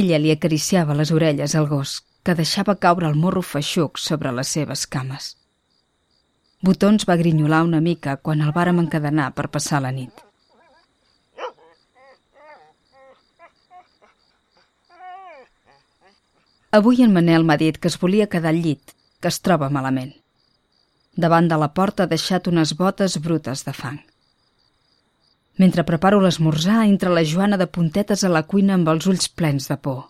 Ella 0.00 0.18
li 0.18 0.34
acariciava 0.34 0.98
les 0.98 1.14
orelles 1.14 1.54
al 1.54 1.70
gos, 1.70 2.00
que 2.26 2.34
deixava 2.34 2.74
caure 2.82 3.06
el 3.06 3.14
morro 3.26 3.44
feixuc 3.46 4.02
sobre 4.08 4.34
les 4.34 4.50
seves 4.58 4.88
cames. 4.90 5.36
Botons 6.62 7.02
va 7.08 7.16
grinyolar 7.18 7.64
una 7.66 7.80
mica 7.82 8.12
quan 8.26 8.42
el 8.44 8.52
vàrem 8.54 8.78
encadenar 8.84 9.32
per 9.34 9.48
passar 9.50 9.80
la 9.82 9.90
nit. 9.90 10.12
Avui 16.78 17.02
en 17.04 17.12
Manel 17.12 17.42
m'ha 17.44 17.58
dit 17.60 17.76
que 17.76 17.90
es 17.90 17.98
volia 18.00 18.28
quedar 18.30 18.54
al 18.54 18.62
llit, 18.64 18.94
que 19.20 19.28
es 19.28 19.40
troba 19.42 19.68
malament. 19.74 20.14
Davant 21.26 21.50
de 21.50 21.58
la 21.60 21.72
porta 21.74 22.06
ha 22.06 22.12
deixat 22.14 22.48
unes 22.48 22.76
botes 22.78 23.18
brutes 23.26 23.66
de 23.66 23.74
fang. 23.76 23.98
Mentre 25.58 25.84
preparo 25.84 26.22
l'esmorzar, 26.22 26.86
entra 26.86 27.12
la 27.12 27.26
Joana 27.28 27.58
de 27.60 27.66
puntetes 27.66 28.24
a 28.24 28.30
la 28.32 28.46
cuina 28.48 28.78
amb 28.78 28.88
els 28.88 29.10
ulls 29.10 29.28
plens 29.28 29.68
de 29.68 29.76
por. 29.76 30.04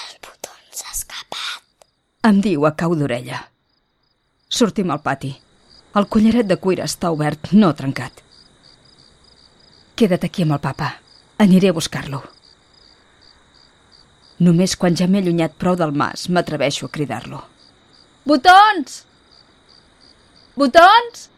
El 0.00 0.20
botó 0.24 0.56
s'ha 0.72 0.90
escapat. 0.90 1.90
Em 2.32 2.40
diu 2.40 2.66
a 2.66 2.74
cau 2.74 2.96
d'orella. 2.98 3.44
Sortim 4.54 4.92
al 4.94 5.00
pati. 5.02 5.32
El 5.98 6.06
collaret 6.14 6.46
de 6.46 6.56
cuir 6.62 6.78
està 6.84 7.10
obert, 7.14 7.50
no 7.58 7.72
trencat. 7.74 8.20
Queda't 9.98 10.26
aquí 10.28 10.44
amb 10.44 10.54
el 10.54 10.62
papa. 10.62 10.92
Aniré 11.42 11.72
a 11.72 11.74
buscar-lo. 11.74 12.20
Només 14.46 14.76
quan 14.78 14.94
ja 15.00 15.08
m'he 15.10 15.22
allunyat 15.22 15.58
prou 15.58 15.74
del 15.78 15.94
mas 15.94 16.28
m'atreveixo 16.30 16.86
a 16.86 16.94
cridar-lo. 16.94 17.42
Botons! 18.30 19.02
Botons! 20.54 21.28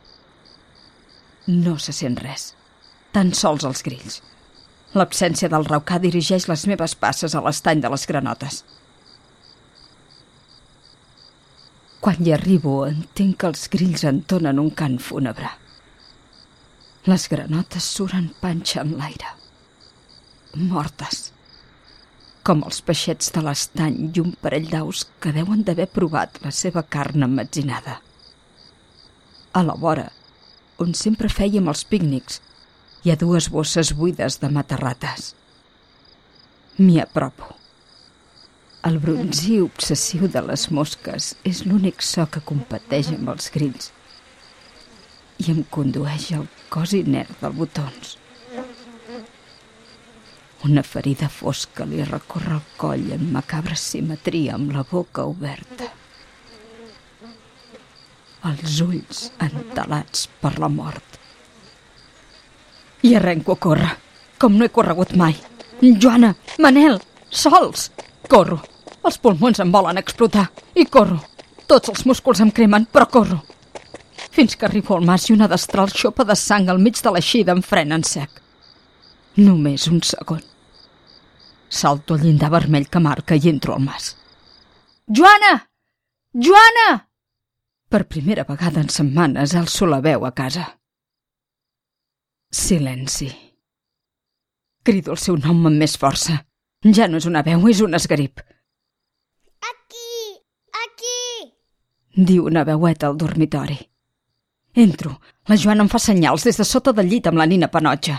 No 1.49 1.77
se 1.81 1.97
sent 1.97 2.21
res. 2.21 2.51
Tan 3.17 3.33
sols 3.33 3.65
els 3.65 3.85
grills. 3.87 4.21
L'absència 4.97 5.49
del 5.53 5.65
raucar 5.69 6.03
dirigeix 6.05 6.51
les 6.53 6.67
meves 6.69 6.97
passes 7.01 7.35
a 7.35 7.45
l'estany 7.45 7.81
de 7.81 7.93
les 7.93 8.05
granotes. 8.13 8.65
Quan 12.07 12.21
hi 12.23 12.31
arribo, 12.31 12.73
entenc 12.87 13.33
que 13.43 13.49
els 13.51 13.65
grills 13.67 14.05
entonen 14.07 14.61
un 14.63 14.69
cant 14.81 14.93
fúnebre. 15.03 15.49
Les 17.11 17.25
granotes 17.33 17.89
suren 17.97 18.29
panxa 18.39 18.85
en 18.85 18.93
l'aire. 19.01 19.33
Mortes. 20.69 21.25
Com 22.47 22.63
els 22.69 22.79
peixets 22.87 23.35
de 23.35 23.43
l'estany 23.43 23.99
i 24.05 24.23
un 24.23 24.37
parell 24.39 24.71
d'aus 24.77 25.03
que 25.19 25.35
deuen 25.35 25.67
d'haver 25.67 25.89
provat 25.99 26.39
la 26.47 26.55
seva 26.61 26.87
carn 26.97 27.27
emmetzinada. 27.27 27.99
A 29.59 29.67
la 29.67 29.75
vora, 29.75 30.07
on 30.79 30.95
sempre 30.95 31.27
fèiem 31.41 31.75
els 31.75 31.83
pícnics, 31.91 32.39
hi 33.03 33.11
ha 33.11 33.19
dues 33.27 33.51
bosses 33.51 33.91
buides 33.99 34.39
de 34.45 34.55
matarrates. 34.61 35.33
M'hi 36.79 37.03
apropo. 37.03 37.57
El 38.87 39.01
bronzí 39.03 39.57
obsessiu 39.65 40.29
de 40.31 40.41
les 40.47 40.69
mosques 40.71 41.33
és 41.51 41.65
l'únic 41.67 42.05
so 42.07 42.23
que 42.31 42.43
competeix 42.51 43.09
amb 43.11 43.33
els 43.33 43.49
grills 43.55 43.89
i 45.43 45.49
em 45.53 45.65
condueix 45.77 46.27
al 46.37 46.45
cos 46.71 46.93
inert 46.95 47.41
del 47.41 47.57
botons. 47.57 48.13
Una 50.69 50.85
ferida 50.87 51.29
fosca 51.39 51.87
li 51.89 52.05
recorre 52.07 52.55
el 52.59 52.63
coll 52.79 53.11
en 53.17 53.27
macabra 53.35 53.75
simetria 53.87 54.55
amb 54.55 54.71
la 54.77 54.87
boca 54.93 55.27
oberta. 55.33 55.91
Els 58.53 58.79
ulls 58.87 59.25
entelats 59.49 60.29
per 60.45 60.55
la 60.63 60.71
mort. 60.71 61.19
I 63.03 63.17
arrenco 63.19 63.59
a 63.59 63.63
córrer, 63.69 63.93
com 64.39 64.55
no 64.55 64.65
he 64.65 64.75
corregut 64.79 65.19
mai. 65.19 65.35
Joana, 65.83 66.37
Manel, 66.63 67.03
sols! 67.31 67.91
Corro. 68.31 68.63
Els 69.07 69.19
pulmons 69.23 69.61
em 69.63 69.71
volen 69.73 70.01
explotar. 70.01 70.49
I 70.75 70.87
corro. 70.91 71.21
Tots 71.71 71.93
els 71.93 72.05
músculs 72.07 72.43
em 72.43 72.51
cremen, 72.55 72.87
però 72.91 73.07
corro. 73.11 73.39
Fins 74.35 74.57
que 74.57 74.67
arribo 74.67 74.97
al 74.97 75.07
mas 75.07 75.29
i 75.29 75.35
una 75.35 75.49
destral 75.51 75.93
xopa 75.95 76.25
de 76.27 76.37
sang 76.37 76.69
al 76.69 76.83
mig 76.83 76.99
de 77.03 77.13
l'eixida 77.15 77.55
em 77.55 77.63
frena 77.63 77.99
en 77.99 78.05
sec. 78.05 78.43
Només 79.37 79.87
un 79.93 80.03
segon. 80.03 80.43
Salto 81.69 82.15
al 82.15 82.23
llindar 82.25 82.51
vermell 82.55 82.89
que 82.89 83.03
marca 83.03 83.37
i 83.37 83.51
entro 83.51 83.75
al 83.75 83.85
mas. 83.85 84.15
Joana! 85.07 85.55
Joana! 86.33 86.89
Per 87.89 88.03
primera 88.11 88.45
vegada 88.49 88.81
en 88.83 88.91
setmanes 88.91 89.55
alço 89.55 89.87
la 89.87 90.01
veu 90.03 90.27
a 90.27 90.33
casa. 90.35 90.67
Silenci. 92.51 93.31
Crido 94.83 95.13
el 95.15 95.23
seu 95.23 95.37
nom 95.37 95.67
amb 95.67 95.79
més 95.83 95.97
força. 95.99 96.41
Ja 96.97 97.07
no 97.11 97.19
és 97.23 97.27
una 97.27 97.43
veu, 97.47 97.69
és 97.71 97.81
un 97.83 97.95
esgarip. 97.99 98.43
Aquí! 99.71 100.11
Aquí! 100.85 101.53
Diu 102.17 102.47
una 102.49 102.65
veueta 102.65 103.07
al 103.07 103.17
dormitori. 103.17 103.77
Entro. 104.75 105.19
La 105.47 105.57
Joana 105.57 105.85
em 105.85 105.89
fa 105.93 105.99
senyals 106.01 106.47
des 106.49 106.57
de 106.57 106.65
sota 106.65 106.93
del 106.97 107.11
llit 107.11 107.27
amb 107.29 107.37
la 107.37 107.47
nina 107.47 107.69
panotxa. 107.69 108.17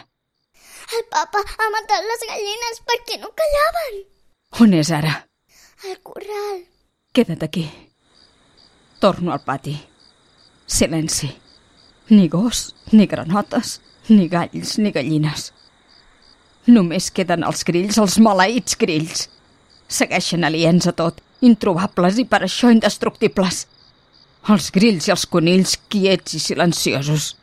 El 0.97 1.03
papa 1.11 1.41
ha 1.41 1.69
matat 1.73 2.05
les 2.05 2.23
gallines 2.29 2.81
perquè 2.85 3.17
no 3.21 3.31
callaven. 3.41 3.97
On 4.61 4.73
és 4.77 4.91
ara? 4.93 5.13
Al 5.89 5.97
corral. 6.05 6.61
Queda't 7.11 7.43
aquí. 7.43 7.65
Torno 9.01 9.33
al 9.33 9.41
pati. 9.45 9.75
Silenci. 10.65 11.29
Ni 12.09 12.27
gos, 12.29 12.75
ni 12.91 13.05
granotes, 13.05 13.79
ni 14.09 14.27
galls, 14.29 14.77
ni 14.77 14.91
gallines. 14.95 15.51
Només 16.67 17.09
queden 17.11 17.43
els 17.47 17.65
grills, 17.67 17.97
els 17.97 18.19
maleïts 18.23 18.77
grills. 18.77 19.25
Segueixen 19.87 20.45
aliens 20.45 20.87
a 20.87 20.93
tot, 20.93 21.19
introbables 21.41 22.21
i 22.21 22.25
per 22.25 22.43
això 22.45 22.71
indestructibles. 22.71 23.65
Els 24.53 24.69
grills 24.71 25.09
i 25.09 25.11
els 25.11 25.25
conills 25.27 25.73
quiets 25.91 26.37
i 26.37 26.39
silenciosos. 26.39 27.33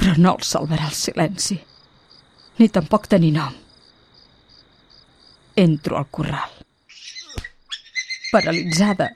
Però 0.00 0.14
no 0.16 0.30
els 0.38 0.52
salvarà 0.54 0.86
el 0.88 0.94
silenci, 0.96 1.58
ni 2.58 2.68
tampoc 2.72 3.04
tenir 3.12 3.34
nom. 3.34 3.58
Entro 5.60 5.98
al 5.98 6.06
corral. 6.18 6.54
Paralitzada, 8.32 9.10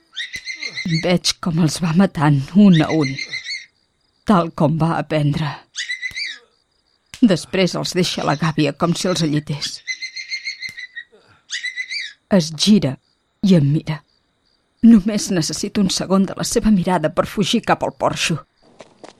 veig 1.07 1.33
com 1.41 1.63
els 1.65 1.81
va 1.83 1.95
matant 1.97 2.37
un 2.67 2.77
a 2.85 2.91
un, 2.95 3.15
tal 4.29 4.53
com 4.53 4.77
va 4.79 4.99
aprendre. 4.99 5.49
Després 7.33 7.75
els 7.81 7.97
deixa 7.97 8.27
la 8.29 8.37
gàbia 8.39 8.75
com 8.77 8.93
si 8.95 9.09
els 9.11 9.25
allités. 9.27 9.79
Es 12.39 12.53
gira 12.53 12.93
i 13.43 13.57
em 13.57 13.73
mira. 13.73 14.03
Només 14.87 15.31
necessito 15.35 15.83
un 15.83 15.89
segon 15.91 16.27
de 16.29 16.35
la 16.39 16.45
seva 16.47 16.71
mirada 16.71 17.11
per 17.11 17.27
fugir 17.27 17.65
cap 17.67 17.83
al 17.83 17.97
porxo. 17.99 18.37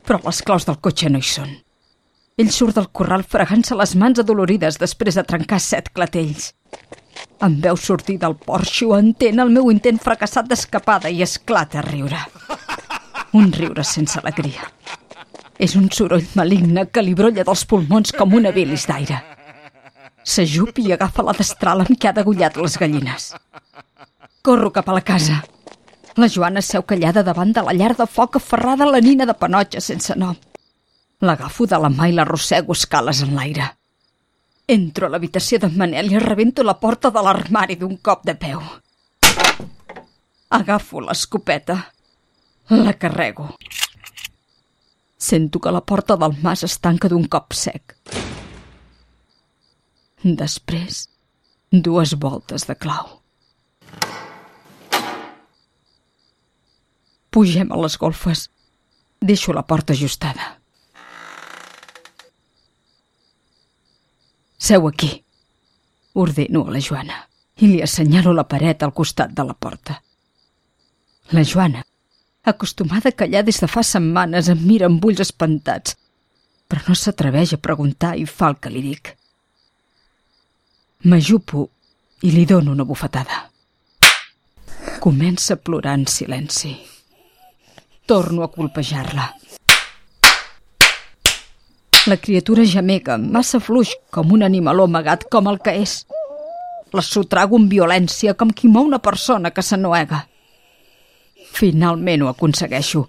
Però 0.07 0.21
les 0.25 0.43
claus 0.47 0.67
del 0.69 0.79
cotxe 0.79 1.11
no 1.11 1.19
hi 1.19 1.27
són. 1.27 1.57
Ell 2.39 2.53
surt 2.55 2.77
del 2.79 2.87
corral 2.95 3.25
fregant-se 3.27 3.75
les 3.75 3.97
mans 3.99 4.21
adolorides 4.23 4.79
després 4.79 5.19
de 5.19 5.25
trencar 5.27 5.59
set 5.59 5.91
clatells. 5.91 6.53
Em 7.43 7.57
veu 7.65 7.77
sortir 7.77 8.21
del 8.23 8.37
porxo, 8.39 8.93
entén 8.95 9.43
el 9.43 9.51
meu 9.51 9.73
intent 9.75 9.99
fracassat 9.99 10.47
d'escapada 10.47 11.11
i 11.11 11.25
esclata 11.27 11.81
a 11.81 11.87
riure. 11.89 12.21
Un 13.35 13.51
riure 13.53 13.83
sense 13.83 14.21
alegria. 14.21 14.71
És 15.59 15.75
un 15.75 15.91
soroll 15.91 16.31
maligne 16.39 16.87
que 16.87 17.03
li 17.03 17.17
brolla 17.19 17.43
dels 17.43 17.67
pulmons 17.67 18.15
com 18.15 18.39
una 18.39 18.55
bilis 18.55 18.87
d'aire. 18.87 19.19
S'ajup 20.23 20.79
i 20.79 20.93
agafa 20.95 21.27
la 21.27 21.35
destral 21.35 21.83
amb 21.83 21.99
què 21.99 22.13
ha 22.13 22.15
degullat 22.15 22.63
les 22.63 22.79
gallines. 22.79 23.33
Corro 24.49 24.71
cap 24.73 24.87
a 24.89 24.95
la 24.97 25.03
casa. 25.05 25.43
La 26.17 26.27
Joana 26.33 26.63
seu 26.65 26.81
callada 26.91 27.21
davant 27.23 27.51
de 27.53 27.61
la 27.67 27.75
llar 27.77 27.91
de 27.99 28.07
foc 28.09 28.39
aferrada 28.39 28.87
a 28.87 28.93
la 28.95 29.01
nina 29.05 29.27
de 29.29 29.35
panotxa 29.37 29.83
sense 29.85 30.15
nom. 30.17 30.39
L'agafo 31.21 31.67
de 31.69 31.77
la 31.83 31.91
mà 31.93 32.07
i 32.09 32.15
l'arrossego 32.17 32.73
escales 32.73 33.21
en 33.27 33.35
l'aire. 33.37 33.67
Entro 34.77 35.05
a 35.05 35.13
l'habitació 35.13 35.61
d'en 35.61 35.77
Manel 35.77 36.09
i 36.15 36.23
rebento 36.25 36.65
la 36.65 36.79
porta 36.81 37.11
de 37.13 37.27
l'armari 37.27 37.77
d'un 37.77 37.99
cop 38.09 38.25
de 38.25 38.37
peu. 38.47 38.65
Agafo 40.63 41.05
l'escopeta. 41.05 41.79
La 42.73 42.97
carrego. 42.97 43.51
Sento 45.19 45.61
que 45.61 45.77
la 45.77 45.85
porta 45.85 46.17
del 46.17 46.41
mas 46.41 46.65
es 46.65 46.81
tanca 46.81 47.13
d'un 47.13 47.29
cop 47.29 47.53
sec. 47.53 47.99
Després, 50.25 51.05
dues 51.71 52.17
voltes 52.17 52.65
de 52.65 52.81
clau. 52.81 53.19
Pugem 57.39 57.69
a 57.71 57.77
les 57.79 57.95
golfes. 58.03 58.49
Deixo 59.21 59.53
la 59.55 59.63
porta 59.63 59.93
ajustada. 59.93 60.59
Seu 64.59 64.89
aquí. 64.89 65.23
Ordeno 66.15 66.65
a 66.67 66.75
la 66.75 66.83
Joana 66.83 67.21
i 67.63 67.69
li 67.71 67.79
assenyalo 67.83 68.33
la 68.35 68.49
paret 68.51 68.83
al 68.83 68.91
costat 68.91 69.37
de 69.39 69.47
la 69.47 69.55
porta. 69.55 70.01
La 71.31 71.47
Joana, 71.47 71.85
acostumada 72.43 73.15
a 73.15 73.19
callar 73.23 73.45
des 73.47 73.63
de 73.63 73.71
fa 73.71 73.87
setmanes, 73.87 74.51
em 74.51 74.67
mira 74.67 74.91
amb 74.91 75.05
ulls 75.07 75.23
espantats, 75.23 75.95
però 76.67 76.89
no 76.89 76.99
s'atreveix 76.99 77.55
a 77.55 77.63
preguntar 77.63 78.17
i 78.19 78.27
fa 78.27 78.51
el 78.51 78.59
que 78.59 78.75
li 78.75 78.83
dic. 78.91 79.15
M'ajupo 81.07 81.69
i 82.27 82.35
li 82.35 82.47
dono 82.51 82.75
una 82.75 82.83
bufetada. 82.83 83.45
Comença 84.99 85.55
a 85.55 85.63
plorar 85.63 86.01
en 86.03 86.09
silenci. 86.11 86.98
Torno 88.09 88.43
a 88.43 88.51
colpejar-la. 88.51 89.35
La 92.07 92.17
criatura 92.17 92.65
gemega, 92.65 93.19
massa 93.21 93.61
fluix, 93.61 93.91
com 94.09 94.33
un 94.33 94.47
animaló 94.47 94.87
amagat 94.89 95.27
com 95.29 95.51
el 95.51 95.59
que 95.61 95.75
és. 95.83 95.93
La 96.97 97.05
sotrago 97.05 97.61
amb 97.61 97.69
violència, 97.69 98.33
com 98.33 98.49
qui 98.49 98.71
mou 98.73 98.89
una 98.89 99.03
persona 99.05 99.53
que 99.53 99.61
s'anoega. 99.61 100.23
Finalment 101.53 102.25
ho 102.25 102.33
aconsegueixo. 102.33 103.05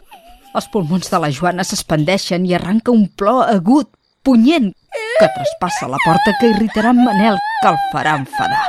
Els 0.52 0.68
pulmons 0.74 1.08
de 1.08 1.24
la 1.24 1.32
Joana 1.32 1.64
s'expandeixen 1.64 2.44
i 2.44 2.60
arranca 2.60 2.92
un 2.92 3.08
plor 3.08 3.46
agut, 3.48 3.94
punyent 4.28 4.74
que 5.16 5.34
traspassa 5.40 5.88
la 5.88 6.04
porta 6.04 6.36
que 6.42 6.52
irritarà 6.58 6.92
en 6.92 7.06
Manel, 7.08 7.40
que 7.64 7.72
el 7.72 7.80
farà 7.96 8.20
enfadar. 8.20 8.68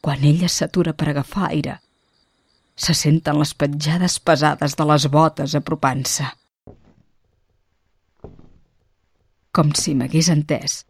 Quan 0.00 0.22
ella 0.22 0.46
s'atura 0.48 0.94
per 0.94 1.10
agafar 1.10 1.50
aire, 1.50 1.80
se 2.80 2.94
senten 2.96 3.38
les 3.38 3.52
petjades 3.54 4.16
pesades 4.24 4.76
de 4.76 4.86
les 4.88 5.06
botes 5.12 5.56
apropant-se. 5.58 6.26
Com 9.52 9.74
si 9.76 9.96
m'hagués 9.98 10.30
entès, 10.32 10.84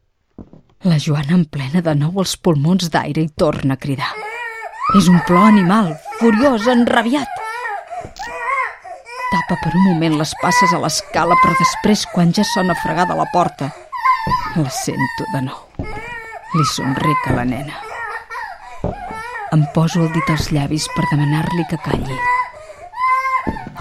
la 0.84 0.98
Joana 1.02 1.34
emplena 1.38 1.82
de 1.84 1.94
nou 1.96 2.22
els 2.22 2.36
pulmons 2.36 2.90
d'aire 2.92 3.24
i 3.24 3.32
torna 3.42 3.74
a 3.74 3.80
cridar. 3.80 4.12
És 4.98 5.08
un 5.10 5.18
plor 5.26 5.48
animal, 5.48 5.92
furiós, 6.20 6.68
enrabiat. 6.70 7.38
Tapa 9.30 9.58
per 9.62 9.74
un 9.74 9.84
moment 9.86 10.18
les 10.18 10.32
passes 10.42 10.72
a 10.74 10.80
l'escala, 10.82 11.36
però 11.42 11.54
després, 11.58 12.06
quan 12.14 12.34
ja 12.34 12.46
sona 12.54 12.78
fregada 12.82 13.18
la 13.18 13.28
porta, 13.34 13.70
la 14.56 14.72
sento 14.82 15.30
de 15.34 15.44
nou. 15.46 15.86
Li 16.56 16.66
somric 16.74 17.30
a 17.30 17.38
la 17.38 17.46
nena. 17.46 17.89
Em 19.50 19.64
poso 19.74 20.04
el 20.04 20.12
dit 20.14 20.28
als 20.30 20.52
llavis 20.54 20.84
per 20.94 21.02
demanar-li 21.10 21.64
que 21.70 21.78
calli. 21.82 22.18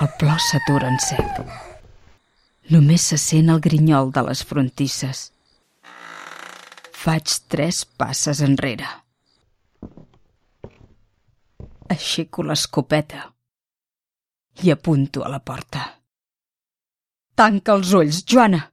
El 0.02 0.08
plor 0.18 0.40
s'atura 0.42 0.90
en 0.90 0.98
sec. 1.04 1.42
Només 2.74 3.06
se 3.12 3.20
sent 3.22 3.52
el 3.54 3.62
grinyol 3.62 4.10
de 4.16 4.24
les 4.26 4.42
frontisses. 4.50 5.28
Faig 7.04 7.36
tres 7.54 7.84
passes 8.02 8.42
enrere. 8.48 8.90
Aixeco 11.94 12.48
l'escopeta 12.50 13.28
i 14.66 14.74
apunto 14.74 15.22
a 15.22 15.30
la 15.30 15.44
porta. 15.52 15.86
Tanca 17.38 17.78
els 17.78 17.94
ulls, 17.94 18.26
Joana! 18.26 18.66